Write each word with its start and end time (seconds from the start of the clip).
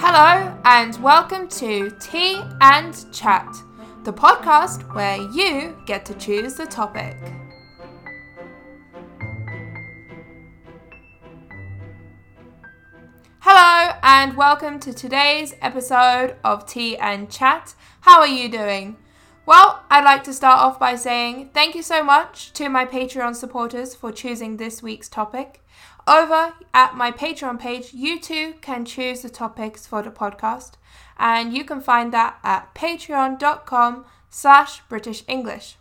Hello, 0.00 0.56
and 0.64 0.96
welcome 1.02 1.48
to 1.48 1.90
Tea 1.98 2.40
and 2.60 3.12
Chat, 3.12 3.52
the 4.04 4.12
podcast 4.12 4.94
where 4.94 5.16
you 5.16 5.76
get 5.86 6.06
to 6.06 6.14
choose 6.14 6.54
the 6.54 6.66
topic. 6.66 7.16
Hello, 13.40 13.98
and 14.04 14.36
welcome 14.36 14.78
to 14.78 14.94
today's 14.94 15.56
episode 15.60 16.36
of 16.44 16.64
Tea 16.64 16.96
and 16.96 17.28
Chat. 17.28 17.74
How 18.02 18.20
are 18.20 18.28
you 18.28 18.48
doing? 18.48 18.98
Well, 19.46 19.82
I'd 19.90 20.04
like 20.04 20.22
to 20.24 20.32
start 20.32 20.60
off 20.60 20.78
by 20.78 20.94
saying 20.94 21.50
thank 21.52 21.74
you 21.74 21.82
so 21.82 22.04
much 22.04 22.52
to 22.52 22.68
my 22.68 22.84
Patreon 22.84 23.34
supporters 23.34 23.96
for 23.96 24.12
choosing 24.12 24.58
this 24.58 24.80
week's 24.80 25.08
topic. 25.08 25.64
Over 26.08 26.54
at 26.72 26.96
my 26.96 27.12
Patreon 27.12 27.60
page, 27.60 27.92
you 27.92 28.18
too 28.18 28.54
can 28.62 28.86
choose 28.86 29.20
the 29.20 29.28
topics 29.28 29.86
for 29.86 30.00
the 30.00 30.08
podcast, 30.08 30.72
and 31.18 31.52
you 31.52 31.64
can 31.64 31.82
find 31.82 32.14
that 32.14 32.38
at 32.42 32.74
patreon.com 32.74 34.06
slash 34.30 34.80
British 34.88 35.22
English. 35.28 35.76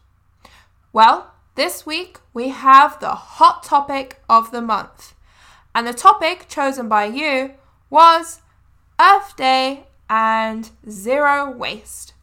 Well, 0.91 1.34
this 1.55 1.86
week 1.86 2.20
we 2.34 2.50
have 2.50 3.00
the 3.00 3.16
hot 3.16 3.63
topic 3.63 4.22
of 4.27 4.52
the 4.52 4.62
month, 4.62 5.16
and 5.73 5.88
the 5.88 5.94
topic 5.94 6.50
chosen 6.50 6.89
by 6.89 7.05
you 7.05 7.52
was 7.89 8.41
Earth 9.00 9.34
Day 9.38 9.88
and 10.09 10.72
zero 10.89 11.50
waste. 11.50 12.16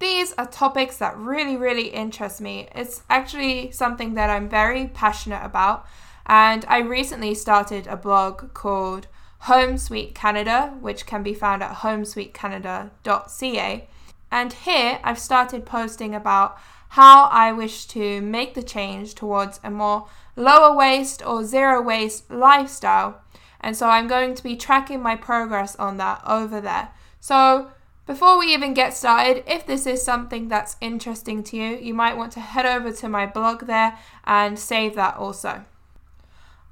These 0.00 0.34
are 0.34 0.46
topics 0.46 0.98
that 0.98 1.16
really, 1.16 1.56
really 1.56 1.88
interest 1.88 2.42
me. 2.42 2.68
It's 2.74 3.04
actually 3.08 3.70
something 3.70 4.12
that 4.14 4.28
I'm 4.28 4.50
very 4.50 4.88
passionate 4.88 5.42
about 5.42 5.86
and 6.28 6.64
I 6.68 6.80
recently 6.80 7.34
started 7.34 7.86
a 7.86 7.96
blog 7.96 8.52
called 8.52 9.06
Home 9.40 9.78
Sweet 9.78 10.14
Canada, 10.14 10.76
which 10.80 11.06
can 11.06 11.22
be 11.22 11.32
found 11.32 11.62
at 11.62 11.76
homesweetcanada.ca. 11.76 13.88
And 14.30 14.52
here 14.52 15.00
I've 15.02 15.18
started 15.18 15.64
posting 15.64 16.14
about 16.14 16.58
how 16.90 17.24
I 17.26 17.52
wish 17.52 17.86
to 17.86 18.20
make 18.20 18.54
the 18.54 18.62
change 18.62 19.14
towards 19.14 19.58
a 19.64 19.70
more 19.70 20.06
lower 20.36 20.76
waste 20.76 21.24
or 21.24 21.44
zero 21.44 21.80
waste 21.80 22.30
lifestyle. 22.30 23.22
And 23.60 23.76
so 23.76 23.88
I'm 23.88 24.06
going 24.06 24.34
to 24.34 24.42
be 24.42 24.56
tracking 24.56 25.02
my 25.02 25.16
progress 25.16 25.76
on 25.76 25.96
that 25.96 26.22
over 26.26 26.60
there. 26.60 26.90
So 27.20 27.70
before 28.06 28.38
we 28.38 28.54
even 28.54 28.74
get 28.74 28.94
started, 28.94 29.44
if 29.46 29.66
this 29.66 29.86
is 29.86 30.02
something 30.02 30.48
that's 30.48 30.76
interesting 30.80 31.42
to 31.44 31.56
you, 31.56 31.76
you 31.76 31.94
might 31.94 32.16
want 32.16 32.32
to 32.32 32.40
head 32.40 32.66
over 32.66 32.92
to 32.92 33.08
my 33.08 33.26
blog 33.26 33.66
there 33.66 33.98
and 34.24 34.58
save 34.58 34.94
that 34.94 35.16
also. 35.16 35.64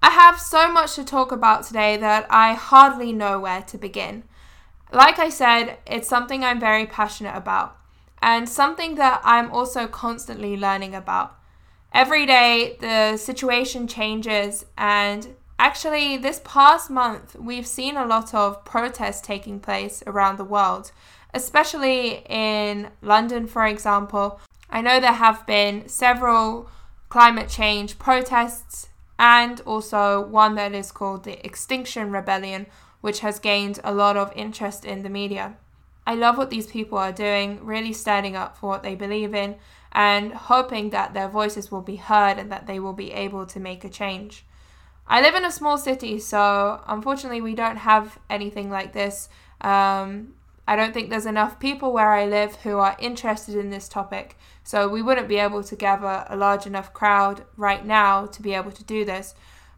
I 0.07 0.11
have 0.11 0.39
so 0.39 0.71
much 0.71 0.95
to 0.95 1.05
talk 1.05 1.33
about 1.33 1.65
today 1.65 1.97
that 1.97 2.29
I 2.31 2.55
hardly 2.55 3.13
know 3.13 3.41
where 3.41 3.63
to 3.63 3.77
begin. 3.77 4.23
Like 4.93 5.19
I 5.19 5.29
said, 5.29 5.79
it's 5.85 6.07
something 6.07 6.45
I'm 6.45 6.61
very 6.61 6.87
passionate 6.87 7.35
about 7.35 7.77
and 8.23 8.49
something 8.49 8.95
that 8.95 9.21
I'm 9.25 9.51
also 9.51 9.89
constantly 9.89 10.57
learning 10.57 10.95
about. 10.95 11.37
Every 11.93 12.25
day, 12.25 12.77
the 12.79 13.17
situation 13.17 13.89
changes, 13.89 14.65
and 14.79 15.35
actually, 15.59 16.17
this 16.17 16.41
past 16.45 16.89
month, 16.89 17.35
we've 17.35 17.67
seen 17.67 17.97
a 17.97 18.07
lot 18.07 18.33
of 18.33 18.65
protests 18.65 19.21
taking 19.21 19.59
place 19.59 20.05
around 20.07 20.37
the 20.37 20.45
world, 20.45 20.93
especially 21.35 22.23
in 22.29 22.91
London, 23.03 23.49
for 23.49 23.67
example. 23.67 24.39
I 24.71 24.83
know 24.83 25.01
there 25.01 25.15
have 25.15 25.45
been 25.49 25.89
several 25.89 26.71
climate 27.09 27.49
change 27.49 27.99
protests 27.99 28.91
and 29.19 29.61
also 29.63 30.21
one 30.21 30.55
that 30.57 30.75
is 30.75 30.93
called 30.93 31.25
the 31.25 31.45
Extinction 31.45 32.11
Rebellion, 32.11 32.67
which 33.01 33.21
has 33.21 33.39
gained 33.39 33.81
a 33.85 33.93
lot 33.93 34.17
of 34.17 34.33
interest 34.37 34.85
in 34.85 35.03
the 35.03 35.09
media. 35.09 35.57
I 36.07 36.15
love 36.15 36.39
what 36.39 36.51
these 36.51 36.69
people 36.69 36.99
are 36.99 37.13
doing, 37.13 37.65
really 37.65 37.93
standing 37.93 38.37
up 38.37 38.57
for 38.57 38.69
what 38.69 38.83
they 38.83 38.95
believe 38.95 39.35
in 39.35 39.57
and 39.93 40.33
hoping 40.33 40.91
that 40.91 41.15
their 41.15 41.29
voices 41.29 41.71
will 41.71 41.81
be 41.81 41.97
heard 41.97 42.39
and 42.39 42.53
that 42.53 42.67
they 42.67 42.79
will 42.79 42.93
be 42.93 43.13
able 43.13 43.47
to 43.47 43.59
make 43.59 43.85
a 43.85 43.89
change. 43.89 44.45
I 45.09 45.21
live 45.21 45.35
in 45.35 45.45
a 45.45 45.51
small 45.51 45.79
city, 45.79 46.19
so 46.19 46.83
unfortunately, 46.87 47.41
we 47.41 47.55
don't 47.55 47.79
have 47.79 48.19
anything 48.29 48.71
like 48.71 48.93
this. 48.93 49.29
Um, 49.61 50.35
I 50.67 50.75
don't 50.75 50.93
think 50.93 51.11
there's 51.11 51.27
enough 51.27 51.61
people 51.61 51.93
where 51.93 52.13
I 52.13 52.27
live 52.27 52.57
who 52.57 52.79
are 52.79 52.97
interested 52.99 53.55
in 53.55 53.71
this 53.71 53.89
topic, 53.89 54.37
so 54.65 54.89
we 54.89 55.01
wouldn't 55.01 55.29
be 55.29 55.37
able 55.37 55.63
to 55.63 55.77
gather 55.77 56.27
a 56.29 56.37
large 56.37 56.67
enough 56.67 56.93
crowd 56.93 57.45
right 57.57 57.85
now 57.85 58.27
to 58.27 58.43
be 58.43 58.55
able 58.55 58.73
to 58.73 58.85
do 58.85 59.05
this. 59.05 59.35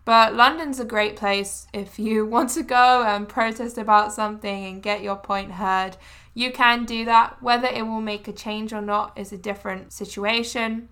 But 0.07 0.35
London's 0.35 0.81
a 0.81 0.87
great 0.87 1.17
place 1.17 1.67
if 1.75 1.99
you 1.99 2.25
want 2.35 2.51
to 2.51 2.63
go 2.63 3.05
and 3.07 3.29
protest 3.29 3.77
about 3.77 4.15
something 4.15 4.65
and 4.65 4.83
get 4.83 5.03
your 5.03 5.17
point 5.17 5.53
heard. 5.53 5.99
You 6.33 6.53
can 6.53 6.87
do 6.87 7.05
that. 7.05 7.43
Whether 7.43 7.69
it 7.69 7.83
will 7.83 8.01
make 8.01 8.27
a 8.27 8.33
change 8.33 8.73
or 8.73 8.81
not 8.81 9.13
is 9.19 9.33
a 9.33 9.37
different 9.37 9.93
situation. 9.93 10.89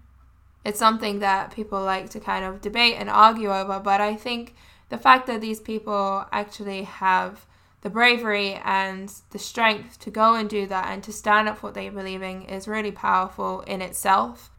It's 0.66 0.78
something 0.78 1.20
that 1.20 1.54
people 1.54 1.80
like 1.80 2.10
to 2.10 2.20
kind 2.20 2.44
of 2.44 2.60
debate 2.60 2.96
and 2.98 3.08
argue 3.08 3.50
over, 3.50 3.80
but 3.80 4.00
I 4.00 4.16
think 4.16 4.54
the 4.88 4.98
fact 4.98 5.26
that 5.28 5.40
these 5.40 5.60
people 5.60 6.26
actually 6.32 6.82
have 6.82 7.46
the 7.86 7.90
bravery 7.90 8.60
and 8.64 9.14
the 9.30 9.38
strength 9.38 10.00
to 10.00 10.10
go 10.10 10.34
and 10.34 10.50
do 10.50 10.66
that 10.66 10.88
and 10.90 11.04
to 11.04 11.12
stand 11.12 11.48
up 11.48 11.58
for 11.58 11.68
what 11.68 11.74
they 11.74 11.88
believe 11.88 12.20
in 12.20 12.42
is 12.42 12.66
really 12.66 12.90
powerful 12.90 13.60
in 13.60 13.80
itself. 13.80 14.50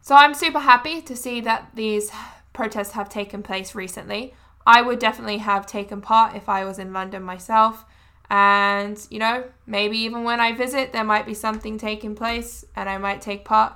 So 0.00 0.14
I'm 0.14 0.32
super 0.32 0.60
happy 0.60 1.02
to 1.02 1.14
see 1.14 1.42
that 1.42 1.72
these 1.74 2.10
protests 2.54 2.92
have 2.92 3.10
taken 3.10 3.42
place 3.42 3.74
recently. 3.74 4.32
I 4.66 4.80
would 4.80 4.98
definitely 4.98 5.36
have 5.36 5.66
taken 5.66 6.00
part 6.00 6.34
if 6.34 6.48
I 6.48 6.64
was 6.64 6.78
in 6.78 6.94
London 6.94 7.22
myself. 7.22 7.84
And, 8.30 8.98
you 9.10 9.18
know, 9.18 9.44
maybe 9.66 9.98
even 9.98 10.24
when 10.24 10.40
I 10.40 10.52
visit, 10.54 10.94
there 10.94 11.04
might 11.04 11.26
be 11.26 11.34
something 11.34 11.76
taking 11.76 12.14
place 12.14 12.64
and 12.74 12.88
I 12.88 12.96
might 12.96 13.20
take 13.20 13.44
part. 13.44 13.74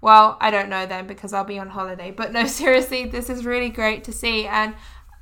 Well, 0.00 0.38
I 0.40 0.50
don't 0.50 0.70
know 0.70 0.86
then 0.86 1.06
because 1.06 1.34
I'll 1.34 1.44
be 1.44 1.58
on 1.58 1.68
holiday. 1.68 2.12
But 2.12 2.32
no, 2.32 2.46
seriously, 2.46 3.04
this 3.04 3.28
is 3.28 3.44
really 3.44 3.68
great 3.68 4.04
to 4.04 4.12
see. 4.12 4.46
And 4.46 4.74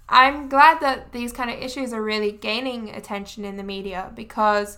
I'm 0.08 0.48
glad 0.48 0.80
that 0.80 1.12
these 1.12 1.32
kind 1.32 1.50
of 1.50 1.58
issues 1.58 1.92
are 1.92 2.02
really 2.02 2.32
gaining 2.32 2.90
attention 2.90 3.44
in 3.44 3.56
the 3.56 3.62
media 3.62 4.12
because 4.14 4.76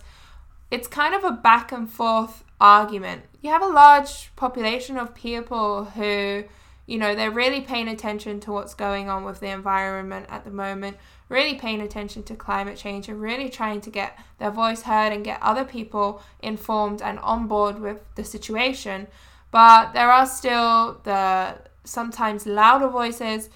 it's 0.71 0.87
kind 0.87 1.13
of 1.13 1.23
a 1.23 1.31
back 1.31 1.71
and 1.71 1.89
forth 1.89 2.43
argument. 2.59 3.23
You 3.41 3.49
have 3.51 3.61
a 3.61 3.67
large 3.67 4.35
population 4.35 4.97
of 4.97 5.13
people 5.13 5.85
who, 5.85 6.45
you 6.85 6.97
know, 6.97 7.13
they're 7.13 7.31
really 7.31 7.61
paying 7.61 7.87
attention 7.87 8.39
to 8.41 8.51
what's 8.51 8.73
going 8.73 9.09
on 9.09 9.23
with 9.23 9.39
the 9.39 9.49
environment 9.49 10.25
at 10.29 10.43
the 10.43 10.51
moment, 10.51 10.97
really 11.29 11.55
paying 11.55 11.81
attention 11.81 12.23
to 12.23 12.35
climate 12.35 12.77
change 12.77 13.09
and 13.09 13.21
really 13.21 13.49
trying 13.49 13.81
to 13.81 13.89
get 13.89 14.17
their 14.39 14.51
voice 14.51 14.83
heard 14.83 15.11
and 15.11 15.25
get 15.25 15.41
other 15.41 15.65
people 15.65 16.21
informed 16.41 17.01
and 17.01 17.19
on 17.19 17.47
board 17.47 17.79
with 17.79 17.99
the 18.15 18.23
situation. 18.23 19.07
But 19.51 19.93
there 19.93 20.11
are 20.11 20.25
still 20.25 20.99
the 21.03 21.57
sometimes 21.83 22.45
louder 22.45 22.87
voices, 22.87 23.49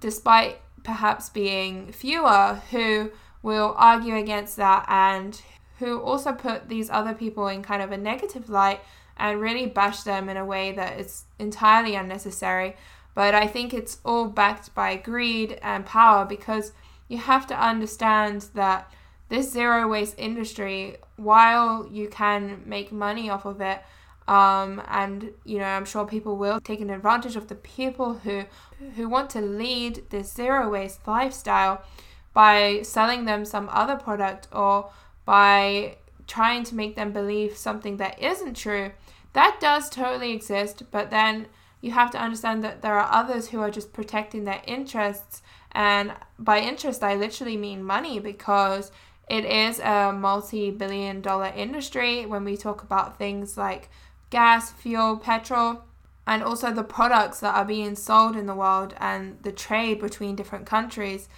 despite 0.00 0.58
perhaps 0.86 1.28
being 1.28 1.90
fewer 1.90 2.62
who 2.70 3.10
will 3.42 3.74
argue 3.76 4.14
against 4.14 4.56
that 4.56 4.86
and 4.88 5.42
who 5.80 6.00
also 6.00 6.32
put 6.32 6.68
these 6.68 6.88
other 6.88 7.12
people 7.12 7.48
in 7.48 7.60
kind 7.60 7.82
of 7.82 7.90
a 7.90 7.96
negative 7.96 8.48
light 8.48 8.80
and 9.16 9.40
really 9.40 9.66
bash 9.66 10.04
them 10.04 10.28
in 10.28 10.36
a 10.36 10.44
way 10.44 10.70
that 10.72 10.98
is 10.98 11.24
entirely 11.40 11.96
unnecessary. 11.96 12.76
But 13.14 13.34
I 13.34 13.48
think 13.48 13.74
it's 13.74 13.98
all 14.04 14.28
backed 14.28 14.74
by 14.74 14.94
greed 14.96 15.58
and 15.60 15.84
power 15.84 16.24
because 16.24 16.72
you 17.08 17.18
have 17.18 17.46
to 17.48 17.60
understand 17.60 18.46
that 18.54 18.92
this 19.28 19.50
zero 19.50 19.88
waste 19.88 20.14
industry, 20.18 20.98
while 21.16 21.88
you 21.90 22.08
can 22.08 22.62
make 22.64 22.92
money 22.92 23.28
off 23.28 23.44
of 23.44 23.60
it, 23.60 23.82
um, 24.28 24.82
and 24.88 25.30
you 25.44 25.58
know 25.58 25.64
i'm 25.64 25.84
sure 25.84 26.04
people 26.04 26.36
will 26.36 26.60
take 26.60 26.80
an 26.80 26.90
advantage 26.90 27.36
of 27.36 27.48
the 27.48 27.54
people 27.54 28.14
who 28.14 28.44
who 28.96 29.08
want 29.08 29.30
to 29.30 29.40
lead 29.40 30.02
this 30.10 30.32
zero 30.32 30.68
waste 30.68 31.06
lifestyle 31.06 31.82
by 32.32 32.82
selling 32.82 33.24
them 33.24 33.44
some 33.44 33.68
other 33.72 33.96
product 33.96 34.46
or 34.52 34.90
by 35.24 35.96
trying 36.26 36.64
to 36.64 36.74
make 36.74 36.94
them 36.94 37.12
believe 37.12 37.56
something 37.56 37.96
that 37.96 38.20
isn't 38.20 38.54
true. 38.54 38.90
That 39.32 39.58
does 39.60 39.88
totally 39.88 40.32
exist 40.32 40.82
but 40.90 41.10
then 41.10 41.46
you 41.80 41.92
have 41.92 42.10
to 42.10 42.20
understand 42.20 42.64
that 42.64 42.82
there 42.82 42.98
are 42.98 43.12
others 43.12 43.48
who 43.48 43.60
are 43.60 43.70
just 43.70 43.92
protecting 43.92 44.44
their 44.44 44.62
interests. 44.66 45.42
And 45.72 46.12
by 46.38 46.60
interest 46.60 47.02
i 47.02 47.14
literally 47.14 47.56
mean 47.56 47.82
money 47.82 48.18
because 48.18 48.90
it 49.28 49.44
is 49.44 49.80
a 49.80 50.12
multi-billion 50.12 51.20
dollar 51.20 51.52
industry. 51.56 52.26
When 52.26 52.44
we 52.44 52.56
talk 52.56 52.82
about 52.82 53.18
things 53.18 53.56
like 53.56 53.88
gas, 54.30 54.72
fuel, 54.72 55.16
petrol, 55.16 55.82
and 56.26 56.42
also 56.42 56.72
the 56.72 56.82
products 56.82 57.40
that 57.40 57.54
are 57.54 57.64
being 57.64 57.94
sold 57.94 58.36
in 58.36 58.46
the 58.46 58.54
world 58.54 58.94
and 58.98 59.38
the 59.42 59.52
trade 59.52 60.00
between 60.00 60.34
different 60.34 60.66
countries. 60.66 61.28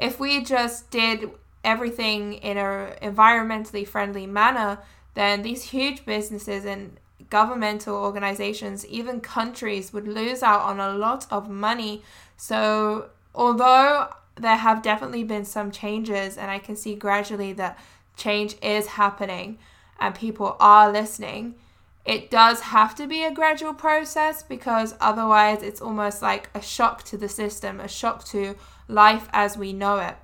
If 0.00 0.20
we 0.20 0.44
just 0.44 0.90
did 0.90 1.30
everything 1.64 2.34
in 2.34 2.56
a 2.58 2.94
environmentally 3.02 3.86
friendly 3.86 4.26
manner, 4.26 4.78
then 5.14 5.42
these 5.42 5.64
huge 5.64 6.04
businesses 6.04 6.64
and 6.64 6.98
governmental 7.30 7.96
organizations, 7.96 8.86
even 8.86 9.20
countries, 9.20 9.92
would 9.92 10.06
lose 10.06 10.42
out 10.42 10.60
on 10.62 10.78
a 10.78 10.92
lot 10.96 11.26
of 11.30 11.48
money. 11.48 12.02
So, 12.36 13.08
although 13.34 14.08
there 14.36 14.56
have 14.56 14.82
definitely 14.82 15.24
been 15.24 15.44
some 15.44 15.70
changes, 15.70 16.36
and 16.36 16.50
I 16.50 16.58
can 16.58 16.76
see 16.76 16.94
gradually 16.94 17.52
that 17.54 17.78
change 18.16 18.56
is 18.62 18.86
happening 18.86 19.58
and 19.98 20.14
people 20.14 20.56
are 20.60 20.92
listening, 20.92 21.54
it 22.08 22.30
does 22.30 22.60
have 22.60 22.94
to 22.94 23.06
be 23.06 23.22
a 23.22 23.30
gradual 23.30 23.74
process 23.74 24.42
because 24.42 24.94
otherwise 24.98 25.62
it's 25.62 25.82
almost 25.82 26.22
like 26.22 26.48
a 26.54 26.62
shock 26.62 27.02
to 27.02 27.18
the 27.18 27.28
system, 27.28 27.80
a 27.80 27.86
shock 27.86 28.24
to 28.24 28.56
life 28.88 29.28
as 29.30 29.58
we 29.58 29.74
know 29.74 29.98
it. 29.98 30.16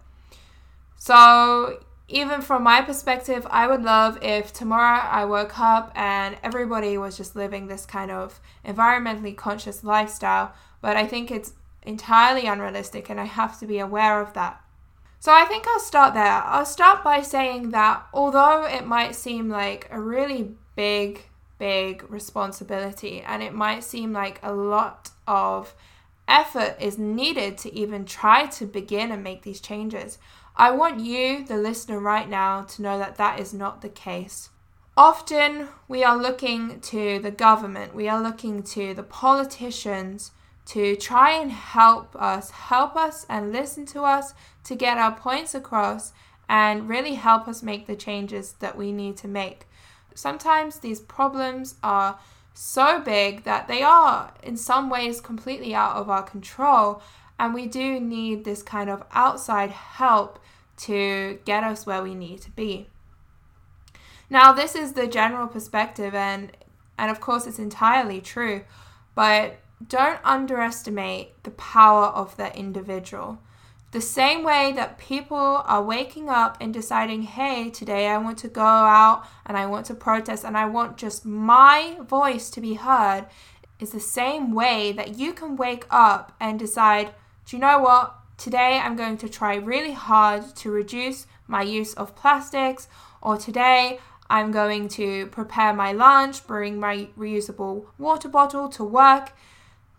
So, 0.96 1.84
even 2.08 2.40
from 2.40 2.62
my 2.62 2.80
perspective, 2.80 3.46
I 3.50 3.66
would 3.66 3.82
love 3.82 4.18
if 4.22 4.50
tomorrow 4.50 5.00
I 5.00 5.26
woke 5.26 5.60
up 5.60 5.92
and 5.94 6.38
everybody 6.42 6.96
was 6.96 7.18
just 7.18 7.36
living 7.36 7.66
this 7.66 7.84
kind 7.84 8.10
of 8.10 8.40
environmentally 8.64 9.36
conscious 9.36 9.84
lifestyle. 9.84 10.54
But 10.80 10.96
I 10.96 11.06
think 11.06 11.30
it's 11.30 11.52
entirely 11.82 12.46
unrealistic 12.46 13.10
and 13.10 13.20
I 13.20 13.24
have 13.24 13.58
to 13.60 13.66
be 13.66 13.78
aware 13.78 14.22
of 14.22 14.32
that. 14.32 14.58
So 15.20 15.34
I 15.34 15.44
think 15.44 15.66
I'll 15.68 15.80
start 15.80 16.14
there. 16.14 16.42
I'll 16.44 16.64
start 16.64 17.04
by 17.04 17.20
saying 17.20 17.72
that 17.72 18.06
although 18.14 18.64
it 18.64 18.86
might 18.86 19.14
seem 19.14 19.50
like 19.50 19.86
a 19.90 20.00
really 20.00 20.52
big, 20.76 21.26
big 21.64 22.04
responsibility 22.10 23.22
and 23.22 23.42
it 23.42 23.54
might 23.54 23.82
seem 23.82 24.12
like 24.12 24.38
a 24.42 24.52
lot 24.52 25.10
of 25.26 25.74
effort 26.28 26.76
is 26.78 26.98
needed 26.98 27.56
to 27.56 27.74
even 27.74 28.04
try 28.04 28.44
to 28.44 28.66
begin 28.66 29.10
and 29.10 29.24
make 29.24 29.40
these 29.40 29.62
changes, 29.62 30.18
I 30.56 30.72
want 30.72 31.00
you, 31.00 31.42
the 31.42 31.56
listener, 31.56 31.98
right 31.98 32.28
now 32.28 32.64
to 32.64 32.82
know 32.82 32.98
that 32.98 33.16
that 33.16 33.40
is 33.40 33.54
not 33.54 33.80
the 33.80 33.88
case. 33.88 34.50
Often 34.94 35.68
we 35.88 36.04
are 36.04 36.18
looking 36.18 36.80
to 36.80 37.18
the 37.18 37.30
government, 37.30 37.94
we 37.94 38.10
are 38.10 38.22
looking 38.22 38.62
to 38.74 38.92
the 38.92 39.02
politicians 39.02 40.32
to 40.66 40.96
try 40.96 41.30
and 41.30 41.50
help 41.50 42.14
us, 42.14 42.50
help 42.50 42.94
us 42.94 43.24
and 43.30 43.52
listen 43.52 43.86
to 43.86 44.02
us 44.02 44.34
to 44.64 44.74
get 44.74 44.98
our 44.98 45.12
points 45.12 45.54
across 45.54 46.12
and 46.46 46.90
really 46.90 47.14
help 47.14 47.48
us 47.48 47.62
make 47.62 47.86
the 47.86 47.96
changes 47.96 48.52
that 48.60 48.76
we 48.76 48.92
need 48.92 49.16
to 49.16 49.28
make. 49.28 49.64
Sometimes 50.14 50.78
these 50.78 51.00
problems 51.00 51.74
are 51.82 52.18
so 52.54 53.00
big 53.00 53.44
that 53.44 53.66
they 53.66 53.82
are, 53.82 54.32
in 54.42 54.56
some 54.56 54.88
ways, 54.88 55.20
completely 55.20 55.74
out 55.74 55.96
of 55.96 56.08
our 56.08 56.22
control, 56.22 57.02
and 57.38 57.52
we 57.52 57.66
do 57.66 57.98
need 57.98 58.44
this 58.44 58.62
kind 58.62 58.88
of 58.88 59.02
outside 59.12 59.70
help 59.70 60.38
to 60.76 61.38
get 61.44 61.64
us 61.64 61.84
where 61.84 62.02
we 62.02 62.14
need 62.14 62.40
to 62.42 62.50
be. 62.52 62.88
Now, 64.30 64.52
this 64.52 64.74
is 64.74 64.92
the 64.92 65.06
general 65.06 65.48
perspective, 65.48 66.14
and, 66.14 66.52
and 66.96 67.10
of 67.10 67.20
course, 67.20 67.46
it's 67.46 67.58
entirely 67.58 68.20
true, 68.20 68.62
but 69.14 69.58
don't 69.86 70.20
underestimate 70.24 71.42
the 71.42 71.50
power 71.50 72.06
of 72.06 72.36
the 72.36 72.56
individual. 72.56 73.38
The 73.94 74.00
same 74.00 74.42
way 74.42 74.72
that 74.72 74.98
people 74.98 75.62
are 75.64 75.80
waking 75.80 76.28
up 76.28 76.56
and 76.60 76.74
deciding, 76.74 77.22
hey, 77.22 77.70
today 77.70 78.08
I 78.08 78.18
want 78.18 78.38
to 78.38 78.48
go 78.48 78.60
out 78.60 79.22
and 79.46 79.56
I 79.56 79.66
want 79.66 79.86
to 79.86 79.94
protest 79.94 80.44
and 80.44 80.58
I 80.58 80.66
want 80.66 80.96
just 80.96 81.24
my 81.24 81.98
voice 82.00 82.50
to 82.50 82.60
be 82.60 82.74
heard, 82.74 83.26
is 83.78 83.92
the 83.92 84.00
same 84.00 84.52
way 84.52 84.90
that 84.90 85.16
you 85.16 85.32
can 85.32 85.54
wake 85.54 85.86
up 85.90 86.34
and 86.40 86.58
decide, 86.58 87.14
do 87.46 87.54
you 87.54 87.60
know 87.60 87.78
what? 87.78 88.16
Today 88.36 88.80
I'm 88.82 88.96
going 88.96 89.16
to 89.18 89.28
try 89.28 89.54
really 89.54 89.92
hard 89.92 90.56
to 90.56 90.72
reduce 90.72 91.28
my 91.46 91.62
use 91.62 91.94
of 91.94 92.16
plastics, 92.16 92.88
or 93.22 93.36
today 93.36 94.00
I'm 94.28 94.50
going 94.50 94.88
to 94.88 95.28
prepare 95.28 95.72
my 95.72 95.92
lunch, 95.92 96.48
bring 96.48 96.80
my 96.80 97.10
reusable 97.16 97.84
water 97.96 98.28
bottle 98.28 98.68
to 98.70 98.82
work. 98.82 99.34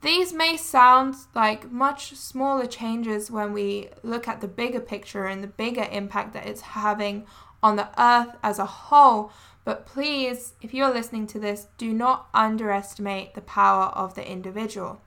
These 0.06 0.34
may 0.34 0.56
sound 0.56 1.16
like 1.34 1.72
much 1.72 2.16
smaller 2.16 2.68
changes 2.68 3.32
when 3.32 3.54
we 3.54 3.90
look 4.04 4.28
at 4.28 4.40
the 4.40 4.48
bigger 4.48 4.80
picture 4.80 5.26
and 5.26 5.44
the 5.44 5.48
bigger 5.48 5.88
impact 5.92 6.34
that 6.34 6.46
it's 6.46 6.62
having 6.62 7.26
on 7.64 7.76
the 7.76 7.90
earth 8.00 8.36
as 8.44 8.60
a 8.60 8.68
whole. 8.68 9.32
But 9.64 9.88
please, 9.88 10.54
if 10.62 10.76
you're 10.76 10.94
listening 10.94 11.26
to 11.26 11.40
this, 11.40 11.66
do 11.80 11.92
not 11.92 12.28
underestimate 12.36 13.34
the 13.34 13.42
power 13.42 13.86
of 13.86 14.14
the 14.14 14.32
individual. 14.32 15.02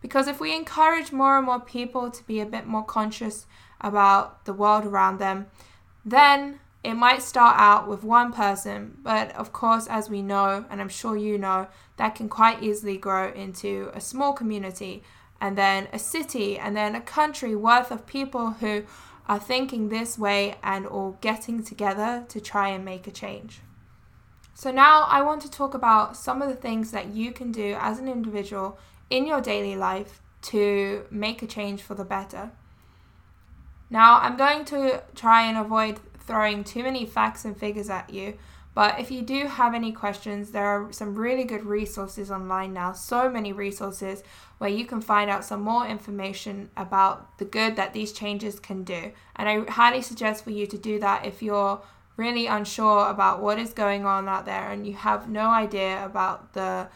Because 0.00 0.28
if 0.28 0.38
we 0.38 0.54
encourage 0.54 1.10
more 1.10 1.36
and 1.36 1.46
more 1.46 1.58
people 1.58 2.08
to 2.12 2.24
be 2.24 2.38
a 2.38 2.46
bit 2.46 2.68
more 2.68 2.84
conscious 2.84 3.46
about 3.80 4.44
the 4.44 4.54
world 4.54 4.84
around 4.84 5.18
them, 5.18 5.48
then 6.04 6.60
it 6.82 6.94
might 6.94 7.22
start 7.22 7.56
out 7.58 7.88
with 7.88 8.02
one 8.02 8.32
person, 8.32 8.96
but 9.02 9.34
of 9.36 9.52
course, 9.52 9.86
as 9.86 10.08
we 10.08 10.22
know, 10.22 10.64
and 10.70 10.80
I'm 10.80 10.88
sure 10.88 11.16
you 11.16 11.36
know, 11.36 11.68
that 11.98 12.14
can 12.14 12.28
quite 12.28 12.62
easily 12.62 12.96
grow 12.96 13.30
into 13.32 13.90
a 13.92 14.00
small 14.00 14.32
community 14.32 15.02
and 15.40 15.58
then 15.58 15.88
a 15.92 15.98
city 15.98 16.58
and 16.58 16.74
then 16.74 16.94
a 16.94 17.00
country 17.00 17.54
worth 17.54 17.90
of 17.90 18.06
people 18.06 18.52
who 18.52 18.84
are 19.28 19.38
thinking 19.38 19.88
this 19.88 20.18
way 20.18 20.56
and 20.62 20.86
all 20.86 21.18
getting 21.20 21.62
together 21.62 22.24
to 22.28 22.40
try 22.40 22.68
and 22.68 22.84
make 22.84 23.06
a 23.06 23.10
change. 23.12 23.60
So, 24.54 24.70
now 24.70 25.02
I 25.02 25.20
want 25.22 25.42
to 25.42 25.50
talk 25.50 25.74
about 25.74 26.16
some 26.16 26.40
of 26.40 26.48
the 26.48 26.54
things 26.54 26.90
that 26.92 27.08
you 27.08 27.32
can 27.32 27.52
do 27.52 27.76
as 27.78 27.98
an 27.98 28.08
individual 28.08 28.78
in 29.10 29.26
your 29.26 29.40
daily 29.40 29.76
life 29.76 30.22
to 30.42 31.04
make 31.10 31.42
a 31.42 31.46
change 31.46 31.82
for 31.82 31.94
the 31.94 32.04
better. 32.04 32.52
Now, 33.90 34.20
I'm 34.20 34.36
going 34.36 34.64
to 34.66 35.02
try 35.14 35.42
and 35.42 35.58
avoid 35.58 36.00
throwing 36.30 36.62
too 36.62 36.84
many 36.84 37.04
facts 37.04 37.44
and 37.44 37.56
figures 37.56 37.90
at 37.90 38.08
you, 38.10 38.38
but 38.72 39.00
if 39.00 39.10
you 39.10 39.22
do 39.22 39.48
have 39.48 39.74
any 39.74 39.90
questions, 39.90 40.52
there 40.52 40.66
are 40.66 40.92
some 40.92 41.16
really 41.16 41.42
good 41.42 41.64
resources 41.64 42.30
online 42.30 42.72
now, 42.72 42.92
so 42.92 43.28
many 43.28 43.52
resources 43.52 44.22
where 44.58 44.70
you 44.70 44.84
can 44.84 45.00
find 45.00 45.28
out 45.28 45.44
some 45.44 45.60
more 45.60 45.84
information 45.84 46.70
about 46.76 47.36
the 47.38 47.44
good 47.44 47.74
that 47.74 47.92
these 47.92 48.12
changes 48.12 48.60
can 48.60 48.84
do. 48.84 49.10
And 49.34 49.48
I 49.48 49.70
highly 49.70 50.02
suggest 50.02 50.44
for 50.44 50.50
you 50.50 50.68
to 50.68 50.78
do 50.78 51.00
that 51.00 51.26
if 51.26 51.42
you're 51.42 51.82
really 52.16 52.46
unsure 52.46 53.08
about 53.08 53.42
what 53.42 53.58
is 53.58 53.72
going 53.72 54.06
on 54.06 54.28
out 54.28 54.44
there 54.44 54.70
and 54.70 54.86
you 54.86 54.94
have 54.94 55.28
no 55.28 55.50
idea 55.50 56.04
about 56.04 56.52
the 56.52 56.88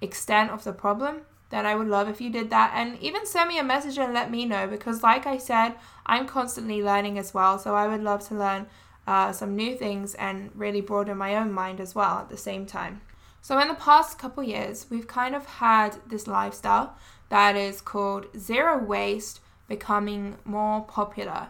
extent 0.00 0.50
of 0.50 0.64
the 0.64 0.72
problem 0.72 1.20
then 1.50 1.66
I 1.66 1.74
would 1.74 1.88
love 1.88 2.08
if 2.08 2.20
you 2.20 2.30
did 2.30 2.50
that. 2.50 2.72
And 2.74 2.98
even 3.00 3.26
send 3.26 3.48
me 3.48 3.58
a 3.58 3.64
message 3.64 3.98
and 3.98 4.14
let 4.14 4.30
me 4.30 4.46
know 4.46 4.66
because, 4.66 5.02
like 5.02 5.26
I 5.26 5.36
said, 5.36 5.74
I'm 6.06 6.26
constantly 6.26 6.82
learning 6.82 7.18
as 7.18 7.34
well. 7.34 7.58
So 7.58 7.74
I 7.74 7.88
would 7.88 8.02
love 8.02 8.26
to 8.28 8.34
learn 8.34 8.66
uh, 9.06 9.32
some 9.32 9.56
new 9.56 9.76
things 9.76 10.14
and 10.14 10.50
really 10.54 10.80
broaden 10.80 11.16
my 11.18 11.34
own 11.34 11.52
mind 11.52 11.80
as 11.80 11.94
well 11.94 12.18
at 12.18 12.28
the 12.28 12.36
same 12.36 12.66
time. 12.66 13.00
So, 13.42 13.58
in 13.58 13.68
the 13.68 13.74
past 13.74 14.18
couple 14.18 14.42
years, 14.42 14.86
we've 14.90 15.06
kind 15.06 15.34
of 15.34 15.46
had 15.46 15.96
this 16.06 16.26
lifestyle 16.26 16.96
that 17.30 17.56
is 17.56 17.80
called 17.80 18.26
zero 18.38 18.78
waste 18.78 19.40
becoming 19.66 20.36
more 20.44 20.82
popular. 20.82 21.48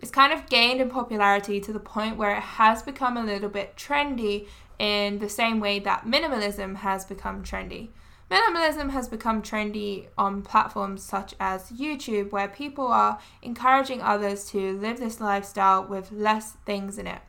It's 0.00 0.10
kind 0.10 0.32
of 0.32 0.48
gained 0.48 0.80
in 0.80 0.90
popularity 0.90 1.60
to 1.60 1.72
the 1.72 1.80
point 1.80 2.16
where 2.16 2.36
it 2.36 2.42
has 2.42 2.82
become 2.82 3.16
a 3.16 3.24
little 3.24 3.48
bit 3.48 3.76
trendy 3.76 4.46
in 4.78 5.18
the 5.18 5.28
same 5.28 5.60
way 5.60 5.78
that 5.80 6.06
minimalism 6.06 6.76
has 6.76 7.04
become 7.04 7.42
trendy. 7.42 7.88
Minimalism 8.30 8.90
has 8.90 9.08
become 9.08 9.42
trendy 9.42 10.06
on 10.16 10.42
platforms 10.42 11.02
such 11.02 11.34
as 11.40 11.72
YouTube, 11.72 12.30
where 12.30 12.46
people 12.46 12.86
are 12.86 13.18
encouraging 13.42 14.00
others 14.00 14.48
to 14.50 14.78
live 14.78 15.00
this 15.00 15.20
lifestyle 15.20 15.84
with 15.84 16.12
less 16.12 16.52
things 16.64 16.96
in 16.96 17.08
it. 17.08 17.20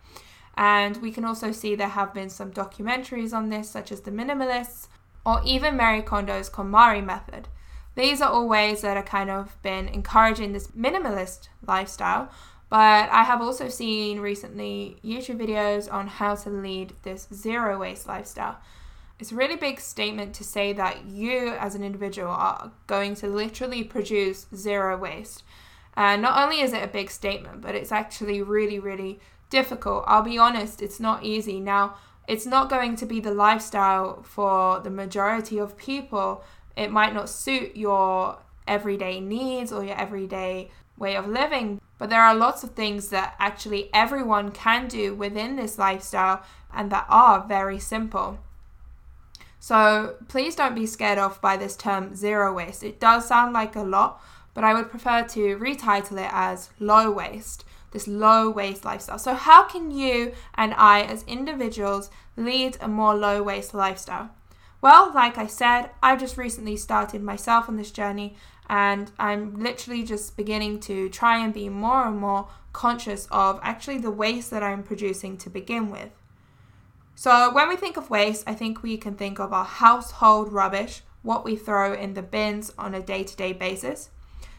And 0.55 0.98
we 0.98 1.12
can 1.12 1.25
also 1.25 1.51
see 1.51 1.74
there 1.74 1.88
have 1.88 2.13
been 2.13 2.29
some 2.29 2.51
documentaries 2.51 3.34
on 3.34 3.50
this, 3.50 3.67
such 3.67 3.91
as 3.91 4.01
The 4.01 4.12
Minimalists 4.12 4.89
or 5.25 5.41
even 5.43 5.75
Marie 5.75 6.03
Kondo's 6.03 6.51
KonMari 6.51 7.03
method. 7.03 7.48
These 7.96 8.22
are 8.22 8.29
all 8.31 8.48
ways 8.48 8.81
that 8.81 8.96
are 8.96 9.03
kind 9.03 9.31
of 9.31 9.60
been 9.63 9.88
encouraging 9.88 10.53
this 10.53 10.67
minimalist 10.67 11.50
lifestyle, 11.65 12.29
but 12.70 13.10
I 13.10 13.24
have 13.24 13.41
also 13.41 13.70
seen 13.70 14.20
recently 14.20 14.98
YouTube 15.03 15.39
videos 15.39 15.91
on 15.91 16.08
how 16.08 16.36
to 16.36 16.50
lead 16.50 16.93
this 17.01 17.27
zero 17.34 17.79
waste 17.79 18.08
lifestyle. 18.08 18.60
It's 19.21 19.31
a 19.31 19.35
really 19.35 19.55
big 19.55 19.79
statement 19.79 20.33
to 20.33 20.43
say 20.43 20.73
that 20.73 21.05
you, 21.05 21.49
as 21.49 21.75
an 21.75 21.83
individual, 21.83 22.29
are 22.29 22.71
going 22.87 23.13
to 23.17 23.27
literally 23.27 23.83
produce 23.83 24.47
zero 24.55 24.97
waste. 24.97 25.43
And 25.95 26.23
not 26.23 26.41
only 26.43 26.61
is 26.61 26.73
it 26.73 26.81
a 26.81 26.87
big 26.87 27.11
statement, 27.11 27.61
but 27.61 27.75
it's 27.75 27.91
actually 27.91 28.41
really, 28.41 28.79
really 28.79 29.19
difficult. 29.51 30.05
I'll 30.07 30.23
be 30.23 30.39
honest, 30.39 30.81
it's 30.81 30.99
not 30.99 31.23
easy. 31.23 31.59
Now, 31.59 31.97
it's 32.27 32.47
not 32.47 32.67
going 32.67 32.95
to 32.95 33.05
be 33.05 33.19
the 33.19 33.31
lifestyle 33.31 34.23
for 34.23 34.79
the 34.79 34.89
majority 34.89 35.59
of 35.59 35.77
people. 35.77 36.43
It 36.75 36.89
might 36.89 37.13
not 37.13 37.29
suit 37.29 37.75
your 37.75 38.39
everyday 38.67 39.19
needs 39.19 39.71
or 39.71 39.83
your 39.83 39.97
everyday 39.97 40.71
way 40.97 41.15
of 41.15 41.27
living, 41.27 41.79
but 41.99 42.09
there 42.09 42.23
are 42.23 42.33
lots 42.33 42.63
of 42.63 42.71
things 42.71 43.09
that 43.09 43.35
actually 43.37 43.91
everyone 43.93 44.49
can 44.49 44.87
do 44.87 45.13
within 45.13 45.57
this 45.57 45.77
lifestyle 45.77 46.41
and 46.73 46.91
that 46.91 47.05
are 47.07 47.45
very 47.47 47.77
simple. 47.77 48.39
So 49.62 50.15
please 50.27 50.56
don't 50.56 50.74
be 50.74 50.88
scared 50.88 51.20
off 51.20 51.39
by 51.39 51.56
this 51.56 51.77
term 51.77 52.15
zero 52.15 52.51
waste. 52.51 52.82
It 52.82 53.00
does 53.00 53.27
sound 53.27 53.53
like 53.53 53.75
a 53.75 53.84
lot, 53.84 54.20
but 54.56 54.63
I 54.63 54.74
would 54.74 54.89
prefer 54.89 55.22
to 55.24 55.58
retitle 55.60 56.13
it 56.13 56.32
as 56.34 56.72
low 56.80 57.12
waste, 57.12 57.63
this 57.91 58.08
low 58.08 58.50
waste 58.50 58.84
lifestyle. 58.84 59.20
So, 59.20 59.36
how 59.36 59.65
can 59.65 59.91
you 59.91 60.34
and 60.56 60.74
I, 60.74 61.03
as 61.03 61.24
individuals, 61.27 62.10
lead 62.36 62.80
a 62.82 62.88
more 62.88 63.13
low 63.13 63.44
waste 63.44 63.75
lifestyle? 63.75 64.32
Well, 64.82 65.12
like 65.13 65.38
I 65.38 65.46
said, 65.46 65.91
I've 66.01 66.20
just 66.20 66.38
recently 66.38 66.75
started 66.75 67.22
myself 67.22 67.70
on 67.70 67.77
this 67.77 67.91
journey 67.91 68.36
and 68.68 69.12
I'm 69.20 69.62
literally 69.62 70.01
just 70.01 70.36
beginning 70.36 70.80
to 70.82 71.08
try 71.10 71.38
and 71.38 71.53
be 71.53 71.70
more 71.70 72.08
and 72.08 72.18
more 72.18 72.50
conscious 72.74 73.27
of 73.30 73.60
actually 73.62 74.00
the 74.00 74.10
waste 74.10 74.50
that 74.50 74.63
I'm 74.63 74.82
producing 74.82 75.38
to 75.38 75.51
begin 75.51 75.91
with. 75.91 76.10
So, 77.21 77.53
when 77.53 77.69
we 77.69 77.75
think 77.75 77.97
of 77.97 78.09
waste, 78.09 78.45
I 78.47 78.55
think 78.55 78.81
we 78.81 78.97
can 78.97 79.13
think 79.13 79.37
of 79.37 79.53
our 79.53 79.63
household 79.63 80.51
rubbish, 80.51 81.03
what 81.21 81.45
we 81.45 81.55
throw 81.55 81.93
in 81.93 82.15
the 82.15 82.23
bins 82.23 82.73
on 82.79 82.95
a 82.95 82.99
day 82.99 83.23
to 83.23 83.35
day 83.37 83.53
basis. 83.53 84.09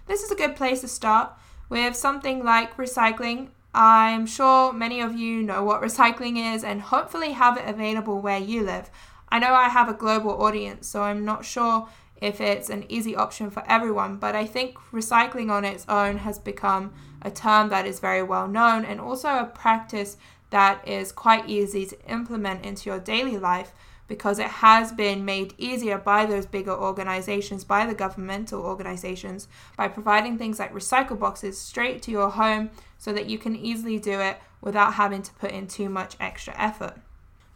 This 0.07 0.23
is 0.23 0.31
a 0.31 0.37
good 0.37 0.54
place 0.54 0.81
to 0.83 0.87
start 0.87 1.33
with 1.69 1.97
something 1.97 2.45
like 2.45 2.76
recycling. 2.76 3.49
I'm 3.75 4.26
sure 4.26 4.73
many 4.73 5.00
of 5.00 5.16
you 5.16 5.42
know 5.42 5.64
what 5.64 5.83
recycling 5.83 6.54
is 6.54 6.62
and 6.62 6.83
hopefully 6.83 7.33
have 7.33 7.57
it 7.57 7.69
available 7.69 8.21
where 8.21 8.38
you 8.38 8.62
live. 8.62 8.90
I 9.28 9.40
know 9.40 9.54
I 9.54 9.69
have 9.69 9.88
a 9.88 9.92
global 9.92 10.40
audience, 10.40 10.87
so 10.87 11.02
I'm 11.02 11.25
not 11.25 11.45
sure 11.45 11.88
if 12.21 12.40
it's 12.40 12.71
an 12.71 12.85
easy 12.88 13.16
option 13.16 13.50
for 13.50 13.64
everyone, 13.66 14.19
but 14.19 14.37
I 14.37 14.47
think 14.47 14.78
recycling 14.92 15.50
on 15.50 15.64
its 15.64 15.85
own 15.88 16.19
has 16.19 16.38
become 16.38 16.92
a 17.23 17.31
term 17.33 17.71
that 17.71 17.88
is 17.88 17.99
very 17.99 18.23
well 18.23 18.47
known 18.47 18.85
and 18.85 19.00
also 19.00 19.31
a 19.31 19.50
practice 19.52 20.16
that 20.53 20.87
is 20.87 21.13
quite 21.13 21.49
easy 21.49 21.85
to 21.87 21.97
implement 22.09 22.65
into 22.65 22.89
your 22.89 23.01
daily 23.01 23.37
life 23.37 23.73
because 24.07 24.39
it 24.39 24.47
has 24.47 24.93
been 24.93 25.25
made 25.25 25.55
easier 25.57 25.97
by 25.97 26.27
those 26.27 26.45
bigger 26.45 26.73
organizations, 26.73 27.65
by 27.65 27.87
the 27.87 27.95
governmental 27.95 28.61
organizations, 28.61 29.49
by 29.77 29.89
providing 29.89 30.37
things 30.37 30.59
like 30.59 30.75
recycle 30.75 31.19
boxes 31.19 31.59
straight 31.59 32.03
to 32.03 32.11
your 32.11 32.29
home 32.29 32.71
so 32.99 33.13
that 33.13 33.27
you 33.27 33.39
can 33.39 33.57
easily 33.57 33.99
do 33.99 34.21
it 34.21 34.39
without 34.61 34.95
having 34.95 35.23
to 35.23 35.33
put 35.35 35.51
in 35.51 35.67
too 35.67 35.89
much 35.89 36.17
extra 36.21 36.55
effort. 36.61 36.95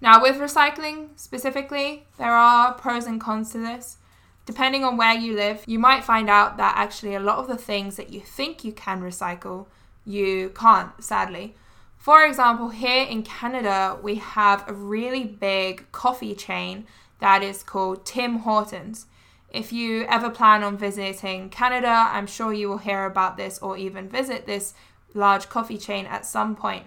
Now, 0.00 0.23
with 0.23 0.37
recycling 0.37 1.09
specifically, 1.17 2.07
there 2.17 2.33
are 2.33 2.73
pros 2.73 3.05
and 3.05 3.21
cons 3.21 3.53
to 3.53 3.59
this. 3.59 3.99
Depending 4.47 4.85
on 4.85 4.97
where 4.97 5.15
you 5.15 5.35
live, 5.35 5.62
you 5.67 5.79
might 5.79 6.05
find 6.05 6.31
out 6.31 6.57
that 6.57 6.75
actually 6.76 7.15
a 7.15 7.21
lot 7.21 7.38
of 7.38 7.49
the 7.49 7.59
things 7.59 7.97
that 7.97 8.11
you 8.11 8.21
think 8.21 8.65
you 8.65 8.73
can 8.73 9.03
recycle, 9.03 9.67
you 10.07 10.50
can't, 10.55 11.03
sadly. 11.03 11.57
For 12.06 12.25
example, 12.25 12.68
here 12.68 13.04
in 13.04 13.25
Canada, 13.25 13.98
we 14.00 14.14
have 14.14 14.62
a 14.68 14.72
really 14.72 15.25
big 15.25 15.90
coffee 15.90 16.36
chain 16.36 16.86
that 17.18 17.42
is 17.42 17.64
called 17.64 18.06
Tim 18.06 18.36
Hortons. 18.36 19.06
If 19.50 19.72
you 19.72 20.04
ever 20.04 20.30
plan 20.30 20.62
on 20.62 20.78
visiting 20.78 21.50
Canada, 21.50 21.88
I'm 21.88 22.28
sure 22.28 22.52
you 22.52 22.68
will 22.68 22.78
hear 22.78 23.06
about 23.06 23.36
this 23.36 23.58
or 23.58 23.76
even 23.76 24.08
visit 24.08 24.46
this 24.46 24.72
large 25.14 25.48
coffee 25.48 25.78
chain 25.78 26.06
at 26.06 26.25
some 26.25 26.54
point. 26.54 26.84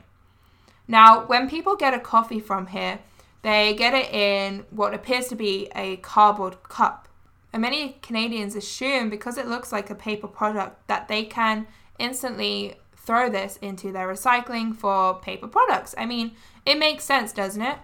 Now, 0.87 1.25
when 1.25 1.49
people 1.49 1.75
get 1.75 1.93
a 1.93 1.99
coffee 1.99 2.39
from 2.39 2.67
here, 2.67 2.99
they 3.41 3.73
get 3.73 3.93
it 3.93 4.13
in 4.13 4.63
what 4.69 4.93
appears 4.93 5.27
to 5.27 5.35
be 5.35 5.69
a 5.75 5.97
cardboard 5.97 6.63
cup. 6.63 7.09
And 7.51 7.61
many 7.61 7.97
Canadians 8.01 8.55
assume 8.55 9.09
because 9.09 9.37
it 9.37 9.49
looks 9.49 9.73
like 9.73 9.89
a 9.89 9.95
paper 9.95 10.29
product 10.29 10.87
that 10.87 11.09
they 11.09 11.25
can 11.25 11.67
instantly 11.99 12.77
throw 13.05 13.29
this 13.29 13.57
into 13.61 13.91
their 13.91 14.07
recycling 14.07 14.75
for 14.75 15.19
paper 15.19 15.47
products. 15.47 15.95
I 15.97 16.05
mean, 16.05 16.31
it 16.65 16.77
makes 16.77 17.03
sense, 17.03 17.31
doesn't 17.31 17.61
it? 17.61 17.77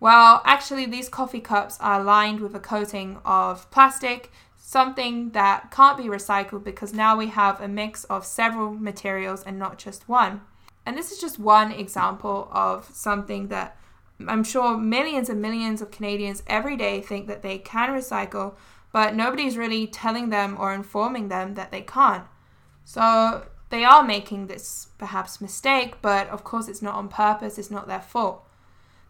Well, 0.00 0.42
actually, 0.44 0.86
these 0.86 1.08
coffee 1.08 1.40
cups 1.40 1.78
are 1.80 2.02
lined 2.02 2.40
with 2.40 2.54
a 2.54 2.60
coating 2.60 3.18
of 3.24 3.70
plastic, 3.70 4.30
something 4.56 5.30
that 5.30 5.70
can't 5.70 5.96
be 5.96 6.04
recycled 6.04 6.64
because 6.64 6.92
now 6.92 7.16
we 7.16 7.28
have 7.28 7.60
a 7.60 7.68
mix 7.68 8.04
of 8.04 8.26
several 8.26 8.72
materials 8.72 9.42
and 9.42 9.58
not 9.58 9.78
just 9.78 10.08
one. 10.08 10.42
And 10.84 10.96
this 10.96 11.12
is 11.12 11.18
just 11.20 11.38
one 11.38 11.72
example 11.72 12.48
of 12.52 12.90
something 12.92 13.48
that 13.48 13.78
I'm 14.26 14.44
sure 14.44 14.76
millions 14.76 15.28
and 15.28 15.40
millions 15.40 15.82
of 15.82 15.90
Canadians 15.90 16.42
every 16.46 16.76
day 16.76 17.00
think 17.00 17.26
that 17.26 17.42
they 17.42 17.58
can 17.58 17.90
recycle, 17.90 18.54
but 18.92 19.14
nobody's 19.14 19.56
really 19.58 19.86
telling 19.86 20.30
them 20.30 20.56
or 20.58 20.72
informing 20.72 21.28
them 21.28 21.54
that 21.54 21.70
they 21.70 21.82
can't. 21.82 22.24
So 22.84 23.46
they 23.70 23.84
are 23.84 24.02
making 24.02 24.46
this 24.46 24.88
perhaps 24.98 25.40
mistake, 25.40 26.00
but 26.00 26.28
of 26.28 26.44
course 26.44 26.68
it's 26.68 26.82
not 26.82 26.94
on 26.94 27.08
purpose, 27.08 27.58
it's 27.58 27.70
not 27.70 27.88
their 27.88 28.00
fault. 28.00 28.46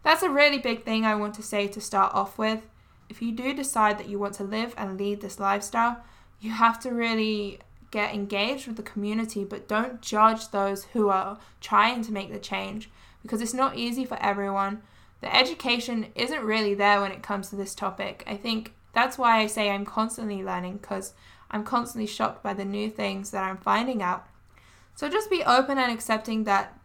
That's 0.02 0.22
a 0.22 0.30
really 0.30 0.58
big 0.58 0.84
thing 0.84 1.04
I 1.04 1.14
want 1.14 1.34
to 1.34 1.42
say 1.42 1.66
to 1.68 1.80
start 1.80 2.14
off 2.14 2.38
with. 2.38 2.62
If 3.08 3.20
you 3.20 3.32
do 3.32 3.52
decide 3.52 3.98
that 3.98 4.08
you 4.08 4.18
want 4.18 4.34
to 4.34 4.44
live 4.44 4.74
and 4.76 4.98
lead 4.98 5.20
this 5.20 5.38
lifestyle, 5.38 6.02
you 6.40 6.52
have 6.52 6.80
to 6.80 6.90
really 6.90 7.60
get 7.90 8.14
engaged 8.14 8.66
with 8.66 8.76
the 8.76 8.82
community, 8.82 9.44
but 9.44 9.68
don't 9.68 10.00
judge 10.00 10.50
those 10.50 10.84
who 10.84 11.08
are 11.08 11.38
trying 11.60 12.02
to 12.02 12.12
make 12.12 12.32
the 12.32 12.38
change 12.38 12.90
because 13.22 13.40
it's 13.40 13.54
not 13.54 13.76
easy 13.76 14.04
for 14.04 14.18
everyone. 14.22 14.82
The 15.20 15.34
education 15.34 16.06
isn't 16.14 16.42
really 16.42 16.74
there 16.74 17.00
when 17.00 17.12
it 17.12 17.22
comes 17.22 17.48
to 17.50 17.56
this 17.56 17.74
topic. 17.74 18.24
I 18.26 18.36
think 18.36 18.72
that's 18.92 19.18
why 19.18 19.38
I 19.38 19.46
say 19.46 19.70
I'm 19.70 19.84
constantly 19.84 20.42
learning 20.42 20.78
because 20.78 21.14
I'm 21.50 21.64
constantly 21.64 22.06
shocked 22.06 22.42
by 22.42 22.54
the 22.54 22.64
new 22.64 22.90
things 22.90 23.30
that 23.30 23.44
I'm 23.44 23.58
finding 23.58 24.02
out. 24.02 24.26
So 24.96 25.08
just 25.08 25.30
be 25.30 25.44
open 25.44 25.78
and 25.78 25.92
accepting 25.92 26.44
that 26.44 26.76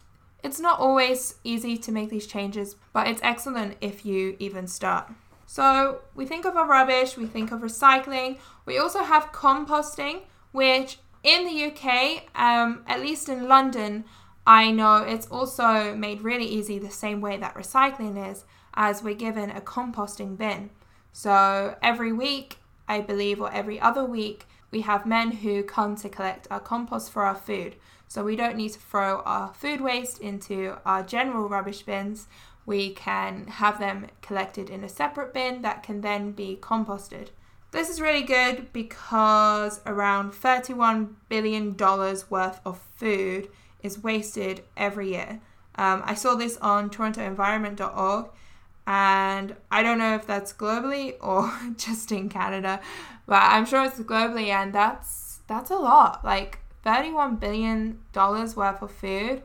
it's 0.44 0.60
not 0.60 0.80
always 0.80 1.36
easy 1.44 1.78
to 1.78 1.92
make 1.92 2.10
these 2.10 2.28
changes, 2.28 2.76
but 2.94 3.08
it's 3.08 3.22
excellent 3.24 3.78
if 3.80 4.06
you 4.06 4.36
even 4.38 4.68
start. 4.68 5.10
So 5.46 6.02
we 6.14 6.26
think 6.26 6.46
of 6.46 6.56
our 6.56 6.68
rubbish, 6.68 7.18
we 7.18 7.26
think 7.26 7.52
of 7.52 7.62
recycling, 7.62 8.38
we 8.66 8.78
also 8.78 9.04
have 9.04 9.32
composting, 9.32 10.22
which 10.52 11.00
in 11.24 11.46
the 11.46 11.66
UK, 11.66 12.24
um, 12.36 12.84
at 12.86 13.00
least 13.00 13.30
in 13.30 13.48
London, 13.48 14.04
I 14.46 14.72
know 14.72 14.98
it's 14.98 15.28
also 15.28 15.96
made 15.96 16.22
really 16.22 16.46
easy 16.46 16.80
the 16.80 16.90
same 16.90 17.22
way 17.22 17.38
that 17.38 17.56
recycling 17.56 18.32
is, 18.32 18.44
as 18.74 19.04
we're 19.04 19.14
given 19.14 19.52
a 19.52 19.62
composting 19.62 20.38
bin. 20.38 20.72
So 21.14 21.76
every 21.82 22.12
week, 22.12 22.58
I 22.88 23.02
believe, 23.02 23.40
or 23.40 23.52
every 23.52 23.80
other 23.80 24.04
week, 24.04 24.48
we 24.72 24.82
have 24.82 25.06
men 25.06 25.32
who 25.32 25.64
come 25.64 25.96
to 25.98 26.10
collect 26.10 26.48
our 26.50 26.60
compost 26.60 27.12
for 27.12 27.24
our 27.24 27.36
food. 27.36 27.76
So 28.12 28.26
we 28.26 28.36
don't 28.36 28.58
need 28.58 28.74
to 28.74 28.80
throw 28.80 29.22
our 29.22 29.54
food 29.54 29.80
waste 29.80 30.20
into 30.20 30.76
our 30.86 31.02
general 31.02 31.48
rubbish 31.48 31.84
bins. 31.84 32.28
We 32.66 32.90
can 32.90 33.48
have 33.48 33.80
them 33.80 34.08
collected 34.22 34.70
in 34.70 34.84
a 34.84 34.90
separate 34.90 35.34
bin 35.34 35.62
that 35.62 35.82
can 35.82 36.02
then 36.02 36.34
be 36.34 36.60
composted. 36.60 37.30
This 37.72 37.90
is 37.90 38.02
really 38.02 38.24
good 38.24 38.74
because 38.74 39.80
around 39.86 40.34
$31 40.34 41.14
billion 41.30 41.78
worth 41.78 42.60
of 42.66 42.82
food 42.98 43.48
is 43.82 44.04
wasted 44.04 44.64
every 44.76 45.12
year. 45.12 45.40
Um, 45.76 46.04
I 46.04 46.16
saw 46.16 46.36
this 46.36 46.58
on 46.58 46.90
torontoenvironment.org 46.90 48.26
and 48.88 49.56
I 49.72 49.84
don't 49.84 50.00
know 50.00 50.16
if 50.16 50.28
that's 50.28 50.52
globally 50.52 51.16
or 51.22 51.50
just 51.78 52.12
in 52.12 52.28
Canada, 52.28 52.82
but 53.26 53.42
I'm 53.42 53.66
sure 53.66 53.86
it's 53.86 54.00
globally 54.00 54.48
and 54.48 54.74
that's 54.74 55.40
that's 55.48 55.72
a 55.72 55.78
lot. 55.78 56.26
Like 56.26 56.61
31 56.84 57.36
billion 57.38 58.00
dollars 58.14 58.56
worth 58.56 58.82
of 58.82 58.92
food. 58.92 59.44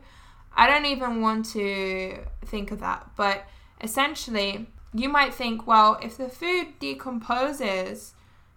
I 0.55 0.67
don't 0.67 0.85
even 0.85 1.21
want 1.21 1.45
to 1.53 2.19
think 2.45 2.71
of 2.71 2.79
that, 2.79 3.11
but 3.15 3.47
essentially 3.81 4.67
you 4.93 5.09
might 5.09 5.33
think, 5.33 5.67
well, 5.67 5.99
if 6.01 6.17
the 6.17 6.29
food 6.29 6.79
decomposes 6.79 8.13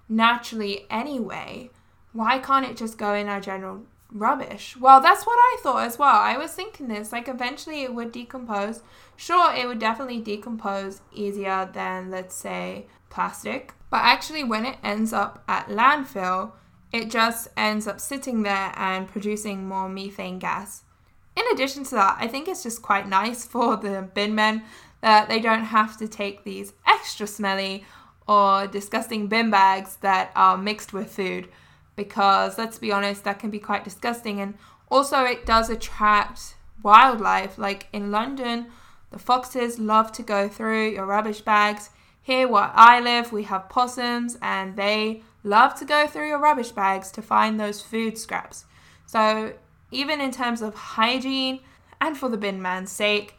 naturally 0.08 0.86
anyway, 0.90 1.70
why 2.12 2.38
can't 2.38 2.66
it 2.66 2.76
just 2.76 2.98
go 2.98 3.14
in 3.14 3.28
our 3.28 3.40
general 3.40 3.82
rubbish? 4.10 4.76
Well, 4.76 5.00
that's 5.00 5.26
what 5.26 5.36
I 5.36 5.58
thought 5.62 5.84
as 5.84 5.98
well. 5.98 6.16
I 6.16 6.36
was 6.36 6.52
thinking 6.52 6.88
this, 6.88 7.12
like, 7.12 7.28
eventually 7.28 7.82
it 7.82 7.94
would 7.94 8.12
decompose. 8.12 8.82
Sure, 9.16 9.54
it 9.54 9.66
would 9.66 9.78
definitely 9.78 10.20
decompose 10.20 11.02
easier 11.12 11.68
than, 11.72 12.10
let's 12.10 12.34
say, 12.34 12.86
plastic. 13.10 13.74
But 13.90 14.00
actually, 14.02 14.44
when 14.44 14.64
it 14.64 14.78
ends 14.82 15.12
up 15.12 15.44
at 15.46 15.68
landfill, 15.68 16.52
it 16.92 17.10
just 17.10 17.48
ends 17.56 17.86
up 17.86 18.00
sitting 18.00 18.42
there 18.42 18.72
and 18.76 19.08
producing 19.08 19.66
more 19.66 19.88
methane 19.88 20.38
gas. 20.38 20.82
In 21.36 21.44
addition 21.52 21.84
to 21.84 21.94
that, 21.94 22.16
I 22.20 22.26
think 22.26 22.48
it's 22.48 22.62
just 22.62 22.82
quite 22.82 23.08
nice 23.08 23.44
for 23.44 23.76
the 23.78 24.08
bin 24.14 24.34
men 24.34 24.62
that 25.00 25.28
they 25.28 25.40
don't 25.40 25.64
have 25.64 25.96
to 25.98 26.08
take 26.08 26.44
these 26.44 26.72
extra 26.86 27.26
smelly 27.26 27.84
or 28.28 28.66
disgusting 28.66 29.26
bin 29.28 29.50
bags 29.50 29.96
that 30.02 30.30
are 30.36 30.58
mixed 30.58 30.92
with 30.92 31.10
food 31.10 31.48
because 31.96 32.58
let's 32.58 32.78
be 32.78 32.92
honest 32.92 33.24
that 33.24 33.38
can 33.38 33.50
be 33.50 33.58
quite 33.58 33.84
disgusting. 33.84 34.40
And 34.40 34.54
also 34.90 35.24
it 35.24 35.46
does 35.46 35.70
attract 35.70 36.54
wildlife. 36.82 37.58
Like 37.58 37.88
in 37.92 38.10
London 38.10 38.66
the 39.10 39.18
foxes 39.18 39.78
love 39.78 40.12
to 40.12 40.22
go 40.22 40.48
through 40.48 40.90
your 40.90 41.06
rubbish 41.06 41.40
bags. 41.40 41.90
Here 42.22 42.46
where 42.46 42.70
I 42.74 43.00
live 43.00 43.32
we 43.32 43.44
have 43.44 43.68
possums 43.68 44.38
and 44.42 44.76
they 44.76 45.22
love 45.42 45.74
to 45.74 45.84
go 45.84 46.06
through 46.06 46.28
your 46.28 46.38
rubbish 46.38 46.70
bags 46.70 47.10
to 47.10 47.22
find 47.22 47.58
those 47.58 47.80
food 47.80 48.16
scraps 48.18 48.64
so 49.06 49.52
even 49.90 50.20
in 50.20 50.30
terms 50.30 50.62
of 50.62 50.74
hygiene 50.74 51.60
and 52.00 52.16
for 52.16 52.28
the 52.28 52.36
bin 52.36 52.60
man's 52.60 52.90
sake 52.90 53.34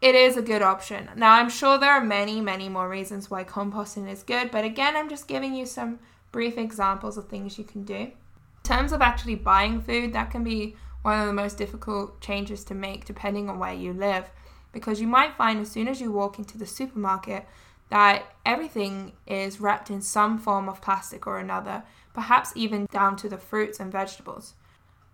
it 0.00 0.14
is 0.14 0.36
a 0.36 0.42
good 0.42 0.62
option. 0.62 1.08
Now, 1.16 1.32
I'm 1.32 1.50
sure 1.50 1.76
there 1.76 1.90
are 1.90 2.00
many, 2.00 2.40
many 2.40 2.68
more 2.68 2.88
reasons 2.88 3.30
why 3.30 3.42
composting 3.42 4.08
is 4.08 4.22
good, 4.22 4.50
but 4.50 4.64
again, 4.64 4.96
I'm 4.96 5.08
just 5.08 5.26
giving 5.26 5.54
you 5.54 5.66
some 5.66 5.98
brief 6.30 6.56
examples 6.56 7.18
of 7.18 7.28
things 7.28 7.58
you 7.58 7.64
can 7.64 7.82
do. 7.82 7.94
In 7.94 8.12
terms 8.62 8.92
of 8.92 9.02
actually 9.02 9.34
buying 9.34 9.80
food, 9.80 10.12
that 10.12 10.30
can 10.30 10.44
be 10.44 10.76
one 11.02 11.20
of 11.20 11.26
the 11.26 11.32
most 11.32 11.56
difficult 11.56 12.20
changes 12.20 12.62
to 12.64 12.74
make 12.74 13.06
depending 13.06 13.48
on 13.48 13.58
where 13.58 13.72
you 13.72 13.92
live, 13.92 14.30
because 14.72 15.00
you 15.00 15.08
might 15.08 15.36
find 15.36 15.58
as 15.58 15.70
soon 15.70 15.88
as 15.88 16.00
you 16.00 16.12
walk 16.12 16.38
into 16.38 16.58
the 16.58 16.66
supermarket 16.66 17.46
that 17.90 18.34
everything 18.44 19.12
is 19.26 19.60
wrapped 19.60 19.90
in 19.90 20.00
some 20.00 20.38
form 20.38 20.68
of 20.68 20.82
plastic 20.82 21.26
or 21.26 21.38
another, 21.38 21.82
perhaps 22.12 22.52
even 22.54 22.86
down 22.86 23.16
to 23.16 23.28
the 23.28 23.38
fruits 23.38 23.80
and 23.80 23.90
vegetables. 23.90 24.54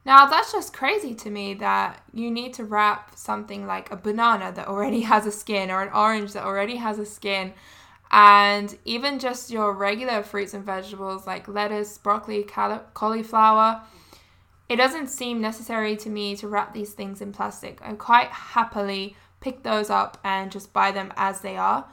Now, 0.06 0.26
that's 0.26 0.52
just 0.52 0.74
crazy 0.74 1.14
to 1.14 1.30
me 1.30 1.54
that 1.54 2.02
you 2.12 2.30
need 2.30 2.52
to 2.54 2.64
wrap 2.64 3.16
something 3.16 3.66
like 3.66 3.90
a 3.90 3.96
banana 3.96 4.52
that 4.52 4.68
already 4.68 5.00
has 5.12 5.26
a 5.26 5.32
skin 5.32 5.70
or 5.70 5.82
an 5.82 5.92
orange 5.94 6.32
that 6.32 6.44
already 6.44 6.76
has 6.76 6.98
a 6.98 7.06
skin. 7.06 7.54
And 8.10 8.76
even 8.84 9.18
just 9.18 9.50
your 9.50 9.72
regular 9.72 10.22
fruits 10.22 10.54
and 10.54 10.64
vegetables 10.64 11.26
like 11.26 11.48
lettuce, 11.48 11.98
broccoli, 11.98 12.44
cauliflower, 12.44 13.82
it 14.68 14.76
doesn't 14.76 15.08
seem 15.08 15.40
necessary 15.40 15.96
to 15.96 16.10
me 16.10 16.36
to 16.36 16.48
wrap 16.48 16.74
these 16.74 16.92
things 16.92 17.20
in 17.20 17.32
plastic. 17.32 17.80
I 17.82 17.92
quite 17.94 18.28
happily 18.28 19.16
pick 19.40 19.62
those 19.62 19.90
up 19.90 20.18
and 20.22 20.52
just 20.52 20.72
buy 20.72 20.90
them 20.90 21.12
as 21.16 21.40
they 21.40 21.56
are. 21.56 21.86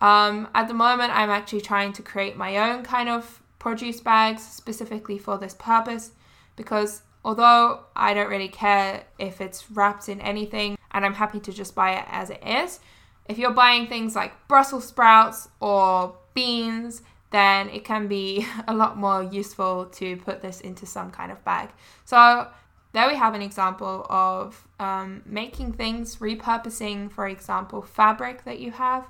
Um, 0.00 0.48
at 0.54 0.68
the 0.68 0.74
moment, 0.74 1.16
I'm 1.16 1.30
actually 1.30 1.62
trying 1.62 1.92
to 1.94 2.02
create 2.02 2.36
my 2.36 2.56
own 2.58 2.82
kind 2.82 3.08
of 3.08 3.42
produce 3.58 4.00
bags 4.00 4.42
specifically 4.42 5.18
for 5.18 5.38
this 5.38 5.54
purpose 5.54 6.12
because 6.54 7.02
although 7.24 7.80
I 7.96 8.14
don't 8.14 8.28
really 8.28 8.48
care 8.48 9.04
if 9.18 9.40
it's 9.40 9.70
wrapped 9.70 10.08
in 10.08 10.20
anything 10.20 10.78
and 10.92 11.04
I'm 11.04 11.14
happy 11.14 11.40
to 11.40 11.52
just 11.52 11.74
buy 11.74 11.92
it 11.92 12.04
as 12.08 12.30
it 12.30 12.42
is, 12.46 12.80
if 13.28 13.38
you're 13.38 13.52
buying 13.52 13.88
things 13.88 14.14
like 14.14 14.32
Brussels 14.46 14.86
sprouts 14.86 15.48
or 15.60 16.16
beans, 16.34 17.02
then 17.30 17.68
it 17.70 17.84
can 17.84 18.06
be 18.06 18.46
a 18.68 18.74
lot 18.74 18.96
more 18.96 19.22
useful 19.22 19.86
to 19.86 20.16
put 20.18 20.42
this 20.42 20.60
into 20.60 20.86
some 20.86 21.10
kind 21.10 21.32
of 21.32 21.44
bag. 21.44 21.70
So 22.04 22.48
there 22.92 23.08
we 23.08 23.16
have 23.16 23.34
an 23.34 23.42
example 23.42 24.06
of 24.08 24.66
um, 24.78 25.22
making 25.26 25.72
things, 25.72 26.16
repurposing, 26.16 27.10
for 27.10 27.26
example, 27.26 27.82
fabric 27.82 28.44
that 28.44 28.58
you 28.60 28.70
have. 28.70 29.06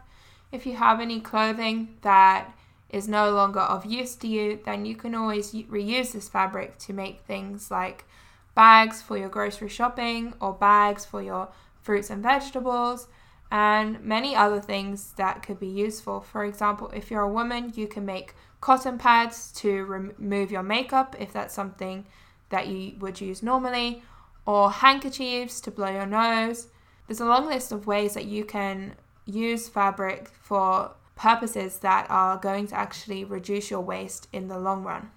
If 0.57 0.65
you 0.65 0.77
have 0.77 1.01
any 1.01 1.21
clothing 1.21 1.99
that 2.01 2.57
is 2.89 3.07
no 3.09 3.31
longer 3.31 3.61
of 3.61 3.85
use 3.85 4.17
to 4.17 4.27
you, 4.27 4.59
then 4.65 4.87
you 4.87 4.97
can 4.97 5.15
always 5.15 5.53
reuse 5.53 6.13
this 6.13 6.31
fabric 6.31 6.79
to 6.79 6.95
make 6.95 7.21
things 7.21 7.71
like 7.71 8.07
bags 8.55 9.03
for 9.03 9.19
your 9.19 9.29
grocery 9.29 9.69
shopping 9.69 10.33
or 10.41 10.55
bags 10.55 11.05
for 11.05 11.21
your 11.21 11.51
fruits 11.83 12.09
and 12.09 12.23
vegetables 12.23 13.07
and 13.51 14.03
many 14.03 14.35
other 14.35 14.59
things 14.59 15.13
that 15.19 15.43
could 15.43 15.61
be 15.61 15.67
useful. 15.67 16.23
For 16.23 16.43
example, 16.47 16.91
if 16.95 17.11
you're 17.11 17.29
a 17.29 17.37
woman, 17.41 17.75
you 17.77 17.87
can 17.87 18.07
make 18.07 18.35
cotton 18.63 18.97
pads 18.97 19.53
to 19.61 19.85
remove 19.85 20.51
your 20.51 20.63
makeup 20.63 21.15
if 21.19 21.35
that's 21.35 21.53
something 21.55 22.07
that 22.49 22.67
you 22.67 22.95
would 22.99 23.21
use 23.21 23.43
normally, 23.43 24.03
or 24.47 24.71
handkerchiefs 24.71 25.61
to 25.61 25.71
blow 25.71 25.91
your 25.91 26.07
nose. 26.07 26.69
There's 27.07 27.21
a 27.21 27.27
long 27.27 27.45
list 27.47 27.73
of 27.73 27.87
ways 27.87 28.15
that 28.15 28.25
you 28.25 28.47
can 28.47 28.95
use 29.27 29.69
fabric 29.69 30.29
for 30.41 30.93
purposes 31.17 31.79
that 31.81 32.07
are 32.09 32.39
going 32.39 32.67
to 32.69 32.75
actually 32.75 33.25
reduce 33.25 33.71
your 33.71 33.81
waste 33.81 34.29
in 34.33 34.49
the 34.49 34.59
long 34.59 34.85
run. 34.85 35.11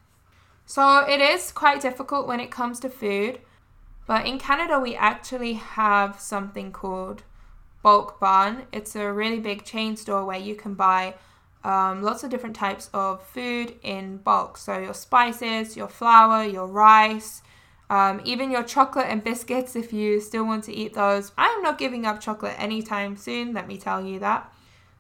So 0.66 1.00
it 1.00 1.22
is 1.22 1.52
quite 1.52 1.82
difficult 1.82 2.28
when 2.28 2.40
it 2.40 2.52
comes 2.52 2.80
to 2.82 2.90
food, 2.90 3.40
but 4.06 4.26
in 4.26 4.40
Canada 4.40 4.80
we 4.80 4.96
actually 4.96 5.54
have 5.54 6.20
something 6.20 6.72
called 6.72 7.24
Bulk 7.82 8.20
Barn. 8.20 8.68
It's 8.72 8.96
a 8.96 9.12
really 9.12 9.40
big 9.40 9.64
chain 9.64 9.96
store 9.96 10.26
where 10.26 10.40
you 10.40 10.56
can 10.56 10.74
buy 10.74 11.16
um, 11.64 12.02
lots 12.02 12.24
of 12.24 12.30
different 12.30 12.56
types 12.56 12.90
of 12.94 13.24
food 13.24 13.76
in 13.84 14.18
bulk. 14.18 14.58
So 14.58 14.78
your 14.78 14.94
spices, 14.94 15.76
your 15.76 15.88
flour, 15.88 16.44
your 16.44 16.68
rice, 16.68 17.42
um, 17.90 18.22
even 18.24 18.52
your 18.52 18.64
chocolate 18.64 19.08
and 19.08 19.24
biscuits 19.24 19.76
if 19.76 19.92
you 19.92 20.22
still 20.22 20.46
want 20.46 20.64
to 20.66 20.74
eat 20.74 20.94
those. 20.94 21.32
I 21.38 21.48
am 21.48 21.64
not 21.64 21.78
giving 21.78 22.06
up 22.06 22.22
chocolate 22.22 22.56
anytime 22.58 23.18
soon, 23.18 23.54
let 23.54 23.68
me 23.68 23.78
tell 23.78 24.04
you 24.04 24.20
that. 24.20 24.54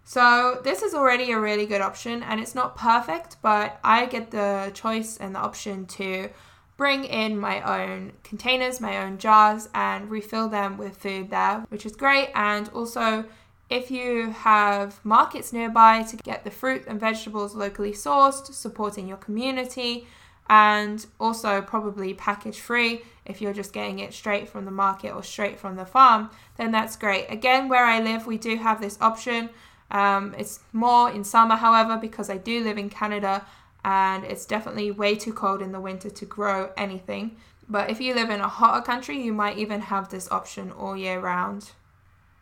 So 0.03 0.60
this 0.63 0.81
is 0.81 0.96
already 0.96 1.31
a 1.31 1.39
really 1.39 1.67
good 1.67 1.81
option 1.81 2.24
and 2.24 2.39
it's 2.39 2.55
not 2.55 2.75
perfect, 2.75 3.38
but 3.43 3.79
I 3.84 4.08
get 4.08 4.31
the 4.31 4.72
choice 4.74 5.17
and 5.17 5.36
the 5.36 5.39
option 5.39 5.86
to 5.86 6.29
bring 6.77 7.03
in 7.03 7.38
my 7.38 7.62
own 7.62 8.14
containers, 8.24 8.81
my 8.81 9.03
own 9.03 9.18
jars, 9.18 9.70
and 9.75 10.09
refill 10.09 10.48
them 10.48 10.77
with 10.77 10.98
food 10.98 11.29
there, 11.29 11.66
which 11.70 11.85
is 11.85 11.96
great. 11.96 12.29
And 12.33 12.70
also, 12.70 13.25
if 13.70 13.92
you 13.92 14.31
have 14.31 15.00
markets 15.03 15.53
nearby 15.53 16.03
to 16.03 16.16
get 16.18 16.44
the 16.44 16.50
fruit 16.50 16.85
and 16.87 17.00
vegetables 17.00 17.53
locally 17.53 17.92
sourced, 17.92 18.51
supporting 18.53 19.07
your 19.07 19.18
community, 19.18 20.07
and 20.50 21.05
also 21.20 21.62
probably 21.62 22.14
package 22.14 22.59
free 22.59 23.03
if 23.25 23.42
you're 23.42 23.53
just 23.53 23.72
getting 23.72 24.00
it 24.00 24.14
straight 24.14 24.50
from 24.50 24.66
the 24.66 24.72
market 24.72 25.14
or 25.14 25.22
straight 25.22 25.59
from 25.59 25.75
the 25.75 25.85
farm, 25.85 26.31
then 26.57 26.72
that's 26.72 26.96
great. 26.96 27.27
Again, 27.29 27.70
where 27.70 27.85
I 27.85 28.00
live, 28.00 28.25
we 28.25 28.40
do 28.40 28.57
have 28.57 28.81
this 28.81 28.98
option. 29.00 29.51
Um, 29.92 30.33
it's 30.38 30.62
more 30.74 31.12
in 31.12 31.24
summer, 31.24 31.55
however, 31.55 31.98
because 31.98 32.29
I 32.29 32.38
do 32.38 32.64
live 32.64 32.79
in 32.79 32.90
Canada 32.90 33.46
and 33.85 34.25
it's 34.25 34.46
definitely 34.46 34.90
way 34.92 35.16
too 35.16 35.31
cold 35.31 35.62
in 35.62 35.72
the 35.72 35.79
winter 35.79 36.09
to 36.09 36.25
grow 36.25 36.72
anything. 36.75 37.38
But 37.70 37.92
if 37.92 38.01
you 38.01 38.16
live 38.16 38.31
in 38.31 38.42
a 38.42 38.48
hotter 38.48 38.81
country, 38.81 39.22
you 39.22 39.31
might 39.31 39.59
even 39.59 39.79
have 39.81 40.09
this 40.09 40.29
option 40.31 40.72
all 40.72 40.98
year 40.98 41.20
round. 41.20 41.72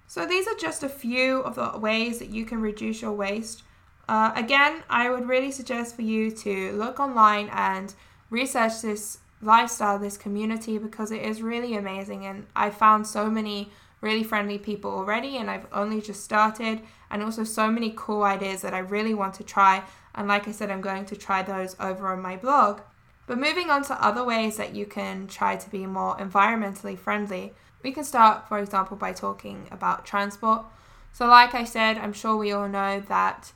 So 0.07 0.25
these 0.25 0.47
are 0.47 0.55
just 0.55 0.83
a 0.83 0.89
few 0.89 1.41
of 1.41 1.55
the 1.55 1.77
ways 1.77 2.19
that 2.19 2.29
you 2.29 2.45
can 2.45 2.61
reduce 2.61 3.01
your 3.01 3.11
waste. 3.11 3.63
Uh, 4.07 4.31
again, 4.35 4.83
I 4.89 5.09
would 5.09 5.27
really 5.27 5.51
suggest 5.51 5.95
for 5.95 6.01
you 6.01 6.31
to 6.31 6.71
look 6.73 6.99
online 6.99 7.49
and 7.51 7.93
research 8.29 8.81
this 8.81 9.19
lifestyle, 9.41 9.99
this 9.99 10.17
community, 10.17 10.77
because 10.77 11.11
it 11.11 11.21
is 11.21 11.41
really 11.41 11.75
amazing. 11.75 12.25
And 12.25 12.47
I 12.55 12.69
found 12.69 13.05
so 13.05 13.29
many 13.29 13.69
really 13.99 14.23
friendly 14.23 14.57
people 14.57 14.91
already, 14.91 15.37
and 15.37 15.49
I've 15.49 15.67
only 15.73 16.01
just 16.01 16.23
started, 16.23 16.81
and 17.09 17.21
also 17.21 17.43
so 17.43 17.69
many 17.69 17.93
cool 17.95 18.23
ideas 18.23 18.61
that 18.61 18.73
I 18.73 18.79
really 18.79 19.13
want 19.13 19.33
to 19.35 19.43
try. 19.43 19.83
And 20.15 20.27
like 20.27 20.47
I 20.47 20.51
said, 20.51 20.71
I'm 20.71 20.81
going 20.81 21.05
to 21.05 21.15
try 21.15 21.43
those 21.43 21.75
over 21.79 22.07
on 22.07 22.21
my 22.21 22.37
blog. 22.37 22.81
But 23.25 23.39
moving 23.39 23.69
on 23.69 23.83
to 23.83 24.05
other 24.05 24.23
ways 24.23 24.55
that 24.55 24.73
you 24.73 24.85
can 24.85 25.27
try 25.27 25.57
to 25.57 25.69
be 25.69 25.85
more 25.85 26.15
environmentally 26.15 26.97
friendly, 26.97 27.53
we 27.83 27.91
can 27.91 28.05
start, 28.05 28.47
for 28.47 28.57
example, 28.57 28.95
by 28.95 29.11
talking 29.11 29.67
about 29.69 30.05
transport. 30.05 30.63
So, 31.11 31.27
like 31.27 31.53
I 31.53 31.63
said, 31.63 31.97
I'm 31.97 32.13
sure 32.13 32.37
we 32.37 32.51
all 32.51 32.69
know 32.69 33.01
that 33.07 33.51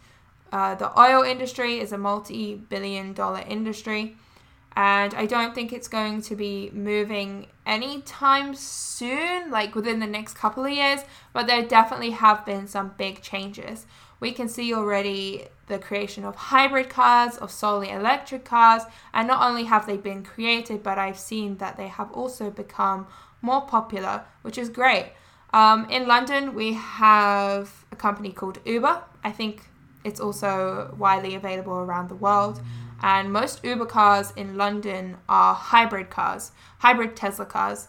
uh, 0.52 0.76
the 0.76 1.00
oil 1.00 1.24
industry 1.24 1.80
is 1.80 1.92
a 1.92 1.98
multi 1.98 2.56
billion 2.56 3.14
dollar 3.14 3.44
industry 3.48 4.18
and 4.76 5.14
I 5.14 5.26
don't 5.26 5.54
think 5.54 5.74
it's 5.74 5.88
going 5.88 6.22
to 6.24 6.36
be 6.36 6.70
moving 6.74 7.48
anytime 7.66 8.56
soon, 8.56 9.52
like 9.52 9.76
within 9.76 10.00
the 10.00 10.08
next 10.08 10.36
couple 10.36 10.64
of 10.64 10.72
years, 10.72 11.02
but 11.34 11.46
there 11.46 11.62
definitely 11.66 12.12
have 12.12 12.46
been 12.46 12.68
some 12.68 12.94
big 12.98 13.22
changes. 13.22 13.86
We 14.22 14.32
can 14.32 14.48
see 14.48 14.74
already 14.74 15.48
the 15.68 15.78
creation 15.78 16.24
of 16.24 16.36
hybrid 16.36 16.90
cars, 16.90 17.38
of 17.38 17.52
solely 17.52 17.90
electric 17.90 18.46
cars, 18.46 18.84
and 19.14 19.28
not 19.28 19.42
only 19.42 19.66
have 19.66 19.88
they 19.88 19.98
been 19.98 20.24
created, 20.24 20.84
but 20.84 20.98
I've 20.98 21.20
seen 21.20 21.58
that 21.58 21.76
they 21.76 21.88
have 21.88 22.12
also 22.12 22.50
become 22.50 23.08
more 23.42 23.62
popular, 23.62 24.24
which 24.42 24.58
is 24.58 24.70
great. 24.70 25.12
Um, 25.54 25.90
in 25.90 26.08
London, 26.08 26.54
we 26.54 26.74
have 26.74 27.86
a 27.92 27.96
company 27.98 28.32
called 28.32 28.60
Uber. 28.64 29.02
I 29.24 29.32
think 29.32 29.64
it's 30.04 30.20
also 30.20 30.96
widely 30.98 31.36
available 31.36 31.74
around 31.74 32.10
the 32.10 32.16
world 32.16 32.62
and 33.02 33.34
most 33.34 33.64
Uber 33.64 33.86
cars 33.86 34.32
in 34.36 34.58
London 34.58 35.18
are 35.28 35.54
hybrid 35.54 36.10
cars, 36.10 36.52
hybrid 36.80 37.16
Tesla 37.16 37.46
cars. 37.46 37.88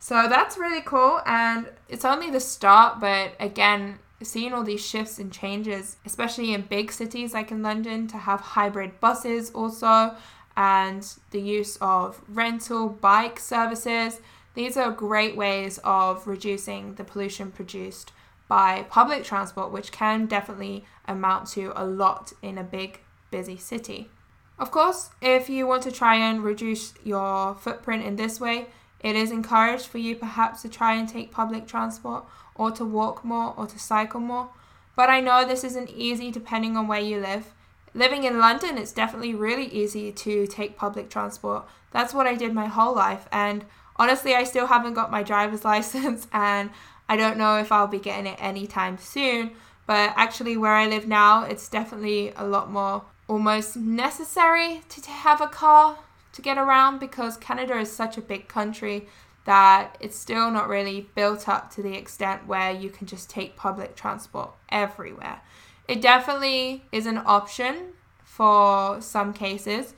So 0.00 0.26
that's 0.28 0.58
really 0.58 0.80
cool, 0.80 1.20
and 1.26 1.68
it's 1.88 2.04
only 2.04 2.30
the 2.30 2.40
start, 2.40 3.00
but 3.00 3.32
again, 3.40 3.98
seeing 4.22 4.52
all 4.52 4.64
these 4.64 4.84
shifts 4.84 5.18
and 5.18 5.32
changes, 5.32 5.96
especially 6.04 6.54
in 6.54 6.62
big 6.62 6.92
cities 6.92 7.34
like 7.34 7.50
in 7.50 7.62
London, 7.62 8.06
to 8.08 8.18
have 8.18 8.40
hybrid 8.40 9.00
buses 9.00 9.50
also, 9.50 10.14
and 10.56 11.14
the 11.30 11.40
use 11.40 11.76
of 11.80 12.20
rental 12.28 12.88
bike 12.88 13.38
services. 13.38 14.20
These 14.54 14.76
are 14.76 14.90
great 14.90 15.36
ways 15.36 15.78
of 15.84 16.26
reducing 16.26 16.94
the 16.94 17.04
pollution 17.04 17.52
produced 17.52 18.12
by 18.48 18.86
public 18.88 19.22
transport, 19.22 19.70
which 19.70 19.92
can 19.92 20.26
definitely 20.26 20.84
amount 21.08 21.48
to 21.48 21.72
a 21.74 21.84
lot 21.84 22.32
in 22.42 22.58
a 22.58 22.62
big, 22.62 23.00
busy 23.30 23.56
city. 23.56 24.10
Of 24.58 24.70
course, 24.70 25.10
if 25.22 25.48
you 25.48 25.66
want 25.66 25.84
to 25.84 25.92
try 25.92 26.16
and 26.16 26.42
reduce 26.42 26.94
your 27.04 27.54
footprint 27.54 28.04
in 28.04 28.16
this 28.16 28.40
way, 28.40 28.66
it 29.00 29.14
is 29.14 29.30
encouraged 29.30 29.86
for 29.86 29.98
you 29.98 30.16
perhaps 30.16 30.62
to 30.62 30.68
try 30.68 30.94
and 30.94 31.08
take 31.08 31.30
public 31.30 31.66
transport 31.66 32.24
or 32.54 32.72
to 32.72 32.84
walk 32.84 33.24
more 33.24 33.54
or 33.56 33.66
to 33.66 33.78
cycle 33.78 34.20
more. 34.20 34.50
But 34.96 35.10
I 35.10 35.20
know 35.20 35.46
this 35.46 35.62
isn't 35.62 35.90
easy 35.90 36.32
depending 36.32 36.76
on 36.76 36.88
where 36.88 37.00
you 37.00 37.20
live. 37.20 37.52
Living 37.94 38.24
in 38.24 38.40
London, 38.40 38.76
it's 38.76 38.92
definitely 38.92 39.34
really 39.34 39.66
easy 39.66 40.10
to 40.10 40.46
take 40.48 40.76
public 40.76 41.08
transport. 41.08 41.64
That's 41.92 42.12
what 42.12 42.26
I 42.26 42.34
did 42.34 42.52
my 42.52 42.66
whole 42.66 42.94
life. 42.94 43.28
And 43.30 43.64
honestly, 43.96 44.34
I 44.34 44.42
still 44.42 44.66
haven't 44.66 44.94
got 44.94 45.10
my 45.10 45.22
driver's 45.22 45.64
license 45.72 46.26
and 46.32 46.70
I 47.08 47.16
don't 47.16 47.38
know 47.38 47.58
if 47.58 47.70
I'll 47.70 47.86
be 47.86 48.00
getting 48.00 48.26
it 48.26 48.42
anytime 48.42 48.98
soon. 48.98 49.52
But 49.88 50.12
actually, 50.16 50.58
where 50.58 50.74
I 50.74 50.86
live 50.86 51.08
now, 51.08 51.44
it's 51.44 51.66
definitely 51.66 52.30
a 52.36 52.46
lot 52.46 52.70
more 52.70 53.04
almost 53.26 53.74
necessary 53.74 54.82
to 54.90 55.10
have 55.10 55.40
a 55.40 55.46
car 55.46 55.96
to 56.34 56.42
get 56.42 56.58
around 56.58 56.98
because 56.98 57.38
Canada 57.38 57.78
is 57.78 57.90
such 57.90 58.18
a 58.18 58.20
big 58.20 58.48
country 58.48 59.08
that 59.46 59.96
it's 59.98 60.18
still 60.18 60.50
not 60.50 60.68
really 60.68 61.08
built 61.14 61.48
up 61.48 61.70
to 61.70 61.82
the 61.82 61.94
extent 61.94 62.46
where 62.46 62.70
you 62.70 62.90
can 62.90 63.06
just 63.06 63.30
take 63.30 63.56
public 63.56 63.96
transport 63.96 64.50
everywhere. 64.68 65.40
It 65.88 66.02
definitely 66.02 66.84
is 66.92 67.06
an 67.06 67.22
option 67.24 67.94
for 68.24 69.00
some 69.00 69.32
cases, 69.32 69.94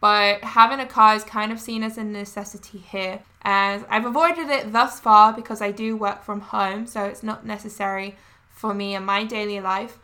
but 0.00 0.44
having 0.44 0.78
a 0.78 0.86
car 0.86 1.16
is 1.16 1.24
kind 1.24 1.50
of 1.50 1.58
seen 1.58 1.82
as 1.82 1.98
a 1.98 2.04
necessity 2.04 2.78
here. 2.78 3.18
And 3.42 3.84
I've 3.88 4.06
avoided 4.06 4.48
it 4.48 4.72
thus 4.72 5.00
far 5.00 5.32
because 5.32 5.60
I 5.60 5.72
do 5.72 5.96
work 5.96 6.22
from 6.22 6.40
home, 6.40 6.86
so 6.86 7.02
it's 7.02 7.24
not 7.24 7.44
necessary 7.44 8.14
for 8.54 8.72
me 8.72 8.94
in 8.94 9.04
my 9.04 9.24
daily 9.24 9.60
life. 9.60 9.98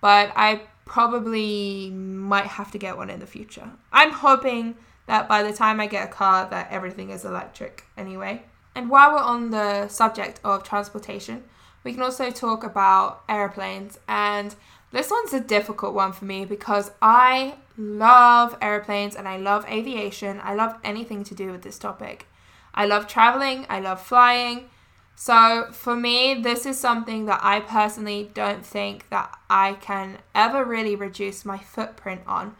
But 0.00 0.32
I 0.36 0.62
probably 0.84 1.90
might 1.90 2.46
have 2.46 2.70
to 2.70 2.78
get 2.78 2.96
one 2.96 3.10
in 3.10 3.20
the 3.20 3.26
future. 3.26 3.70
I'm 3.92 4.12
hoping 4.12 4.76
that 5.06 5.28
by 5.28 5.42
the 5.42 5.52
time 5.52 5.80
I 5.80 5.86
get 5.86 6.08
a 6.08 6.12
car 6.12 6.48
that 6.50 6.70
everything 6.70 7.10
is 7.10 7.24
electric 7.24 7.84
anyway. 7.96 8.42
And 8.74 8.88
while 8.88 9.12
we're 9.12 9.18
on 9.18 9.50
the 9.50 9.88
subject 9.88 10.40
of 10.44 10.62
transportation, 10.62 11.44
we 11.84 11.92
can 11.92 12.02
also 12.02 12.30
talk 12.30 12.64
about 12.64 13.22
airplanes 13.28 13.98
and 14.08 14.54
this 14.92 15.10
one's 15.10 15.32
a 15.32 15.40
difficult 15.40 15.94
one 15.94 16.12
for 16.12 16.24
me 16.24 16.44
because 16.44 16.90
I 17.02 17.56
love 17.76 18.56
airplanes 18.62 19.16
and 19.16 19.28
I 19.28 19.36
love 19.36 19.66
aviation. 19.66 20.40
I 20.42 20.54
love 20.54 20.76
anything 20.84 21.24
to 21.24 21.34
do 21.34 21.50
with 21.50 21.62
this 21.62 21.78
topic. 21.78 22.26
I 22.74 22.86
love 22.86 23.06
traveling, 23.06 23.66
I 23.68 23.80
love 23.80 24.00
flying. 24.00 24.70
So 25.18 25.68
for 25.72 25.96
me, 25.96 26.34
this 26.34 26.66
is 26.66 26.78
something 26.78 27.24
that 27.24 27.40
I 27.42 27.60
personally 27.60 28.30
don't 28.34 28.64
think 28.64 29.08
that 29.08 29.36
I 29.48 29.72
can 29.80 30.18
ever 30.34 30.62
really 30.62 30.94
reduce 30.94 31.44
my 31.44 31.56
footprint 31.56 32.20
on 32.26 32.54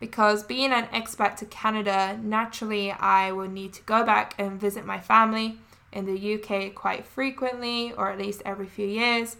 because 0.00 0.42
being 0.42 0.72
an 0.72 0.86
expat 0.86 1.36
to 1.36 1.46
Canada, 1.46 2.18
naturally 2.20 2.90
I 2.90 3.30
will 3.30 3.48
need 3.48 3.72
to 3.74 3.82
go 3.82 4.04
back 4.04 4.34
and 4.38 4.60
visit 4.60 4.84
my 4.84 4.98
family 4.98 5.60
in 5.92 6.04
the 6.04 6.34
UK 6.34 6.74
quite 6.74 7.06
frequently 7.06 7.92
or 7.92 8.10
at 8.10 8.18
least 8.18 8.42
every 8.44 8.66
few 8.66 8.88
years. 8.88 9.36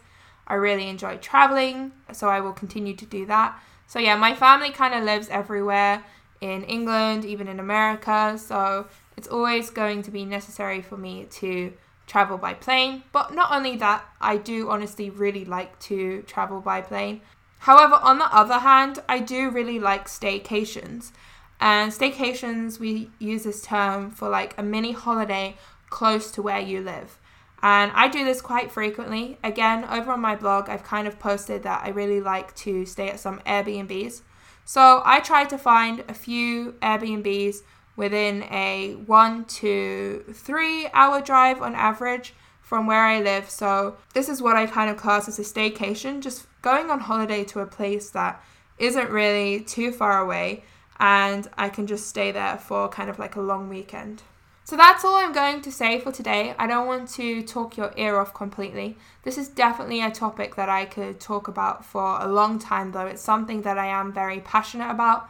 I 0.47 0.55
really 0.55 0.89
enjoy 0.89 1.17
traveling, 1.17 1.91
so 2.13 2.29
I 2.29 2.41
will 2.41 2.53
continue 2.53 2.95
to 2.95 3.07
do 3.07 3.27
that. 3.27 3.61
So, 3.89 3.99
yeah, 3.99 4.15
my 4.17 4.35
family 4.35 4.71
kind 4.71 4.95
of 4.95 5.03
lives 5.03 5.29
everywhere 5.29 6.05
in 6.41 6.63
England, 6.65 7.25
even 7.25 7.49
in 7.49 7.59
America, 7.59 8.39
so 8.39 8.87
it's 9.17 9.29
always 9.29 9.71
going 9.71 10.03
to 10.03 10.11
be 10.11 10.25
necessary 10.25 10.81
for 10.83 10.97
me 10.97 11.27
to 11.31 11.73
travel 12.11 12.37
by 12.37 12.53
plane. 12.53 13.05
But 13.13 13.33
not 13.33 13.53
only 13.53 13.77
that, 13.77 14.05
I 14.21 14.37
do 14.37 14.69
honestly 14.69 15.09
really 15.11 15.45
like 15.45 15.79
to 15.91 16.23
travel 16.23 16.61
by 16.61 16.81
plane. 16.81 17.21
However, 17.61 17.95
on 18.03 18.19
the 18.19 18.35
other 18.35 18.59
hand, 18.59 18.99
I 19.09 19.21
do 19.21 19.51
really 19.51 19.79
like 19.79 20.09
staycations. 20.09 21.13
And 21.61 21.93
staycations, 21.93 22.81
we 22.81 23.11
use 23.19 23.45
this 23.45 23.63
term 23.63 24.11
for 24.11 24.29
like 24.29 24.59
a 24.59 24.63
mini 24.63 24.93
holiday 24.93 25.57
close 25.89 26.31
to 26.33 26.43
where 26.43 26.59
you 26.59 26.81
live. 26.81 27.19
And 27.63 27.93
I 27.95 28.09
do 28.09 28.25
this 28.25 28.41
quite 28.41 28.73
frequently. 28.73 29.39
Again, 29.45 29.85
over 29.85 30.13
on 30.13 30.21
my 30.21 30.35
blog, 30.35 30.69
I've 30.69 30.83
kind 30.83 31.07
of 31.07 31.19
posted 31.19 31.63
that 31.63 31.85
I 31.85 31.91
really 31.91 32.21
like 32.21 32.55
to 32.57 32.87
stay 32.87 33.11
at 33.11 33.21
some 33.21 33.39
Airbnbs. 33.47 34.23
So 34.65 35.03
I 35.05 35.21
try 35.21 35.45
to 35.45 35.59
find 35.59 36.03
a 36.09 36.15
few 36.15 36.73
Airbnbs 36.83 37.59
within 37.97 38.45
a 38.45 38.95
one 39.07 39.45
to 39.47 40.25
three 40.33 40.89
hour 40.93 41.21
drive 41.21 41.61
on 41.63 41.75
average 41.75 42.35
from 42.63 42.87
where 42.87 43.05
I 43.05 43.21
live. 43.21 43.51
So 43.51 43.97
this 44.15 44.29
is 44.29 44.41
what 44.41 44.57
I 44.57 44.67
kind 44.67 44.91
of 44.91 44.97
class 44.97 45.29
as 45.29 45.39
a 45.39 45.43
staycation, 45.43 46.21
just 46.21 46.47
going 46.63 46.91
on 46.91 47.01
holiday 47.01 47.45
to 47.45 47.61
a 47.61 47.67
place 47.67 48.11
that 48.11 48.43
isn't 48.79 49.11
really 49.11 49.61
too 49.61 49.93
far 49.93 50.21
away 50.21 50.65
and 50.99 51.49
I 51.57 51.69
can 51.71 51.87
just 51.87 52.07
stay 52.07 52.31
there 52.31 52.59
for 52.59 52.89
kind 52.89 53.11
of 53.11 53.19
like 53.19 53.35
a 53.35 53.41
long 53.41 53.69
weekend. 53.69 54.23
So 54.65 54.77
that's 54.77 55.05
all 55.05 55.17
I'm 55.17 55.33
going 55.33 55.63
to 55.63 55.73
say 55.73 55.99
for 55.99 56.13
today. 56.13 56.55
I 56.57 56.69
don't 56.69 56.87
want 56.87 57.09
to 57.15 57.43
talk 57.43 57.77
your 57.77 57.93
ear 57.97 58.21
off 58.21 58.33
completely. 58.33 58.97
This 59.25 59.37
is 59.37 59.49
definitely 59.49 60.01
a 60.01 60.13
topic 60.13 60.55
that 60.55 60.69
I 60.69 60.85
could 60.85 61.19
talk 61.19 61.49
about 61.49 61.85
for 61.85 62.21
a 62.21 62.29
long 62.29 62.61
time, 62.61 62.93
though. 62.93 63.07
It's 63.07 63.21
something 63.21 63.63
that 63.63 63.79
I 63.79 63.87
am 63.87 64.13
very 64.13 64.39
passionate 64.39 64.91
about. 64.91 65.29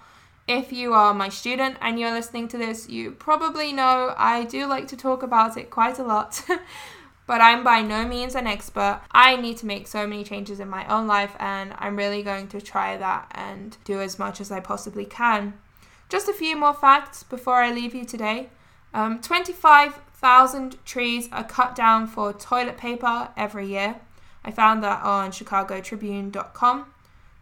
If 0.50 0.72
you 0.72 0.94
are 0.94 1.14
my 1.14 1.28
student 1.28 1.76
and 1.80 1.96
you're 1.96 2.10
listening 2.10 2.48
to 2.48 2.58
this, 2.58 2.88
you 2.88 3.12
probably 3.12 3.72
know 3.72 4.16
I 4.18 4.42
do 4.42 4.66
like 4.66 4.88
to 4.88 4.96
talk 4.96 5.22
about 5.22 5.56
it 5.56 5.70
quite 5.70 6.00
a 6.00 6.02
lot. 6.02 6.44
but 7.28 7.40
I'm 7.40 7.62
by 7.62 7.82
no 7.82 8.04
means 8.04 8.34
an 8.34 8.48
expert. 8.48 9.00
I 9.12 9.36
need 9.36 9.58
to 9.58 9.66
make 9.66 9.86
so 9.86 10.08
many 10.08 10.24
changes 10.24 10.58
in 10.58 10.68
my 10.68 10.84
own 10.92 11.06
life, 11.06 11.36
and 11.38 11.72
I'm 11.78 11.94
really 11.94 12.24
going 12.24 12.48
to 12.48 12.60
try 12.60 12.96
that 12.96 13.30
and 13.30 13.76
do 13.84 14.00
as 14.00 14.18
much 14.18 14.40
as 14.40 14.50
I 14.50 14.58
possibly 14.58 15.04
can. 15.04 15.54
Just 16.08 16.28
a 16.28 16.32
few 16.32 16.56
more 16.56 16.74
facts 16.74 17.22
before 17.22 17.62
I 17.62 17.72
leave 17.72 17.94
you 17.94 18.04
today. 18.04 18.48
Um, 18.92 19.20
25,000 19.20 20.84
trees 20.84 21.28
are 21.30 21.44
cut 21.44 21.76
down 21.76 22.08
for 22.08 22.32
toilet 22.32 22.76
paper 22.76 23.28
every 23.36 23.68
year. 23.68 24.00
I 24.44 24.50
found 24.50 24.82
that 24.82 25.04
on 25.04 25.30
chicagotribune.com. 25.30 26.86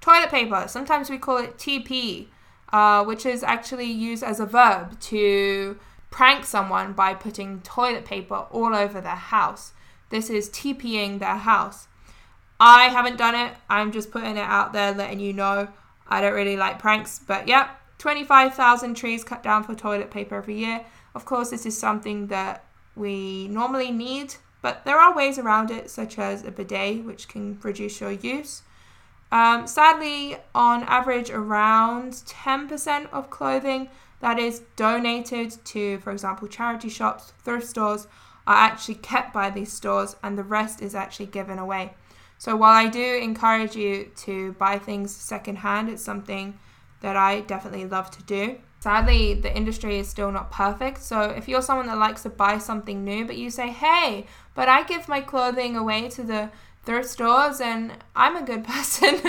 Toilet 0.03 0.29
paper, 0.29 0.65
sometimes 0.69 1.09
we 1.09 1.17
call 1.17 1.39
it 1.39 1.57
TP, 1.57 2.27
uh, 2.73 3.05
which 3.05 3.25
is 3.25 3.43
actually 3.43 3.91
used 3.91 4.23
as 4.23 4.41
a 4.41 4.47
verb 4.47 4.99
to 5.01 5.79
prank 6.11 6.45
someone 6.45 6.93
by 6.93 7.15
putting 7.15 7.61
toilet 7.61 8.05
paper 8.05 8.47
all 8.51 8.75
over 8.75 9.01
their 9.01 9.13
house. 9.13 9.73
This 10.11 10.31
is 10.31 10.49
TPing 10.51 11.19
their 11.19 11.37
house. 11.37 11.89
I 12.61 12.85
haven't 12.85 13.19
done 13.19 13.35
it. 13.35 13.55
I'm 13.69 13.93
just 13.93 14.11
putting 14.11 14.37
it 14.37 14.39
out 14.39 14.73
there, 14.73 14.93
letting 14.93 15.21
you 15.21 15.33
know. 15.33 15.69
I 16.09 16.21
don't 16.21 16.35
really 16.35 16.57
like 16.57 16.79
pranks, 16.79 17.19
but 17.19 17.47
yeah, 17.47 17.71
25,000 17.99 18.95
trees 18.95 19.25
cut 19.25 19.43
down 19.43 19.65
for 19.65 19.75
toilet 19.75 20.11
paper 20.11 20.37
every 20.37 20.59
year. 20.59 20.85
Of 21.15 21.25
course, 21.25 21.51
this 21.51 21.67
is 21.67 21.79
something 21.79 22.29
that 22.29 22.65
we 22.97 23.49
normally 23.49 23.91
need, 23.91 24.35
but 24.63 24.85
there 24.85 24.99
are 24.99 25.15
ways 25.15 25.39
around 25.39 25.71
it, 25.71 25.91
such 25.91 26.19
as 26.19 26.45
a 26.45 26.51
bidet, 26.51 27.05
which 27.05 27.29
can 27.29 27.59
reduce 27.63 28.01
your 28.01 28.13
use. 28.13 28.63
Um, 29.31 29.67
sadly, 29.67 30.37
on 30.55 30.85
average, 30.85 31.31
around 31.31 32.13
10% 32.13 33.11
of 33.13 33.31
clothing 33.31 33.89
that 34.21 34.39
is 34.39 34.63
donated 34.77 35.55
to, 35.67 35.99
for 35.99 36.13
example, 36.13 36.49
charity 36.49 36.89
shops, 36.89 37.33
thrift 37.45 37.67
stores, 37.67 38.07
are 38.47 38.57
actually 38.57 38.95
kept 38.95 39.35
by 39.35 39.51
these 39.51 39.71
stores, 39.71 40.17
and 40.23 40.39
the 40.39 40.43
rest 40.43 40.81
is 40.81 40.95
actually 40.95 41.27
given 41.27 41.59
away. 41.59 41.93
So, 42.39 42.57
while 42.57 42.73
I 42.73 42.89
do 42.89 43.17
encourage 43.17 43.77
you 43.77 44.11
to 44.17 44.53
buy 44.53 44.79
things 44.79 45.15
secondhand, 45.15 45.91
it's 45.91 46.03
something 46.03 46.59
that 47.01 47.17
I 47.17 47.41
definitely 47.41 47.85
love 47.85 48.11
to 48.13 48.23
do. 48.23 48.59
Sadly, 48.81 49.35
the 49.35 49.55
industry 49.55 49.99
is 49.99 50.09
still 50.09 50.31
not 50.31 50.51
perfect. 50.51 51.03
So, 51.03 51.23
if 51.23 51.49
you're 51.49 51.63
someone 51.63 51.89
that 51.89 51.99
likes 51.99 52.23
to 52.23 52.31
buy 52.31 52.59
something 52.59 53.05
new, 53.05 53.27
but 53.27 53.37
you 53.37 53.51
say, 53.51 53.69
hey, 53.69 54.27
but 54.55 54.69
I 54.69 54.85
give 54.85 55.09
my 55.09 55.21
clothing 55.21 55.77
away 55.77 56.09
to 56.11 56.23
the 56.23 56.51
thrift 56.89 57.11
stores 57.11 57.61
and 57.61 57.93
I'm 58.17 58.35
a 58.35 58.43
good 58.43 58.65
person. 58.73 59.21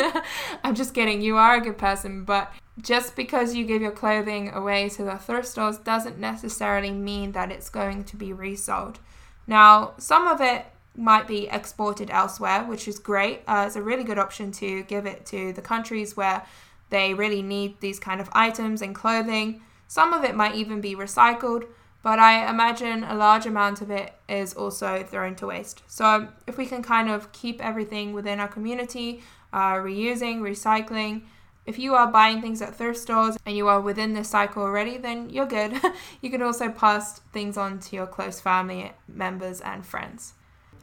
I'm 0.63 0.76
just 0.76 0.93
kidding, 0.93 1.22
you 1.22 1.36
are 1.36 1.58
a 1.58 1.62
good 1.62 1.78
person, 1.78 2.24
but 2.24 2.54
just 2.82 3.17
because 3.17 3.54
you 3.54 3.65
give 3.65 3.82
your 3.82 3.91
clothing 3.91 4.50
away 4.54 4.88
to 4.88 5.04
the 5.04 5.17
thrift 5.17 5.50
stores 5.50 5.78
doesn't 5.78 6.17
necessarily 6.17 6.91
mean 6.91 7.34
that 7.34 7.52
it's 7.52 7.69
going 7.69 8.06
to 8.06 8.15
be 8.15 8.32
resold. 8.32 9.00
Now, 9.45 9.95
some 9.98 10.26
of 10.26 10.39
it 10.39 10.67
might 10.95 11.28
be 11.28 11.50
exported 11.50 12.10
elsewhere, 12.10 12.63
which 12.63 12.88
is 12.88 12.98
great. 12.98 13.41
Uh, 13.45 13.65
it's 13.67 13.76
a 13.76 13.84
really 13.84 14.06
good 14.06 14.17
option 14.17 14.54
to 14.54 14.84
give 14.84 15.06
it 15.06 15.26
to 15.26 15.52
the 15.52 15.62
countries 15.62 16.15
where 16.15 16.45
they 16.89 17.13
really 17.13 17.41
need 17.41 17.82
these 17.82 18.00
kind 18.00 18.22
of 18.22 18.30
items 18.32 18.82
and 18.82 18.95
clothing. 18.95 19.62
Some 19.89 20.13
of 20.13 20.24
it 20.24 20.34
might 20.34 20.56
even 20.56 20.80
be 20.80 20.95
recycled, 20.95 21.65
but 22.02 22.20
I 22.20 22.50
imagine 22.50 23.04
a 23.04 23.16
large 23.16 23.46
amount 23.46 23.82
of 23.82 23.92
it 23.92 24.14
is 24.28 24.54
also 24.54 25.04
thrown 25.04 25.36
to 25.36 25.48
waste. 25.48 25.84
So, 25.88 26.30
if 26.48 26.58
we 26.58 26.66
can 26.66 26.82
kind 26.82 27.10
of 27.10 27.32
keep 27.32 27.64
everything 27.64 28.14
within 28.14 28.40
our 28.40 28.48
community, 28.48 29.22
uh, 29.52 29.76
reusing, 29.76 30.40
recycling, 30.40 31.24
if 31.66 31.78
you 31.78 31.94
are 31.94 32.08
buying 32.08 32.42
things 32.42 32.62
at 32.62 32.76
thrift 32.76 33.00
stores 33.00 33.38
and 33.46 33.56
you 33.56 33.68
are 33.68 33.80
within 33.80 34.14
this 34.14 34.30
cycle 34.30 34.64
already, 34.64 34.98
then 34.98 35.30
you're 35.30 35.46
good. 35.46 35.80
you 36.22 36.32
can 36.32 36.42
also 36.42 36.70
pass 36.70 37.20
things 37.32 37.58
on 37.58 37.80
to 37.80 37.96
your 37.96 38.08
close 38.08 38.40
family 38.40 38.92
members 39.08 39.62
and 39.62 39.86
friends. 39.86 40.34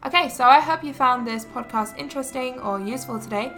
Okay, 0.04 0.28
so 0.28 0.44
I 0.44 0.60
hope 0.60 0.84
you 0.84 0.92
found 0.92 1.26
this 1.26 1.44
podcast 1.46 1.98
interesting 1.98 2.60
or 2.60 2.78
useful 2.78 3.18
today. 3.18 3.50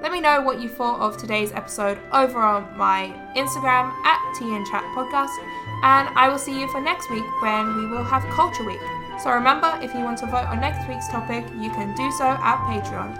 Let 0.00 0.12
me 0.12 0.20
know 0.20 0.40
what 0.42 0.60
you 0.60 0.68
thought 0.68 1.00
of 1.00 1.16
today's 1.16 1.50
episode 1.50 1.98
over 2.12 2.38
on 2.38 2.78
my 2.78 3.12
Instagram 3.34 3.90
at 4.04 4.34
Tea 4.38 4.54
and 4.54 4.64
Chat 4.64 4.84
Podcast, 4.94 5.34
and 5.82 6.08
I 6.16 6.28
will 6.28 6.38
see 6.38 6.58
you 6.58 6.68
for 6.68 6.80
next 6.80 7.10
week 7.10 7.24
when 7.42 7.76
we 7.76 7.86
will 7.86 8.04
have 8.04 8.22
Culture 8.30 8.64
Week. 8.64 8.80
So 9.22 9.30
remember, 9.30 9.78
if 9.82 9.94
you 9.94 10.00
want 10.00 10.18
to 10.18 10.26
vote 10.26 10.46
on 10.46 10.60
next 10.60 10.88
week's 10.88 11.08
topic, 11.08 11.44
you 11.58 11.70
can 11.70 11.94
do 11.94 12.10
so 12.12 12.24
at 12.24 12.58
Patreon. 12.66 13.10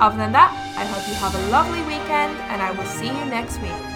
Other 0.00 0.16
than 0.16 0.32
that, 0.32 0.52
I 0.76 0.84
hope 0.84 1.08
you 1.08 1.14
have 1.14 1.34
a 1.34 1.48
lovely 1.48 1.80
weekend, 1.82 2.36
and 2.50 2.60
I 2.60 2.70
will 2.72 2.84
see 2.84 3.06
you 3.06 3.24
next 3.26 3.60
week. 3.60 3.95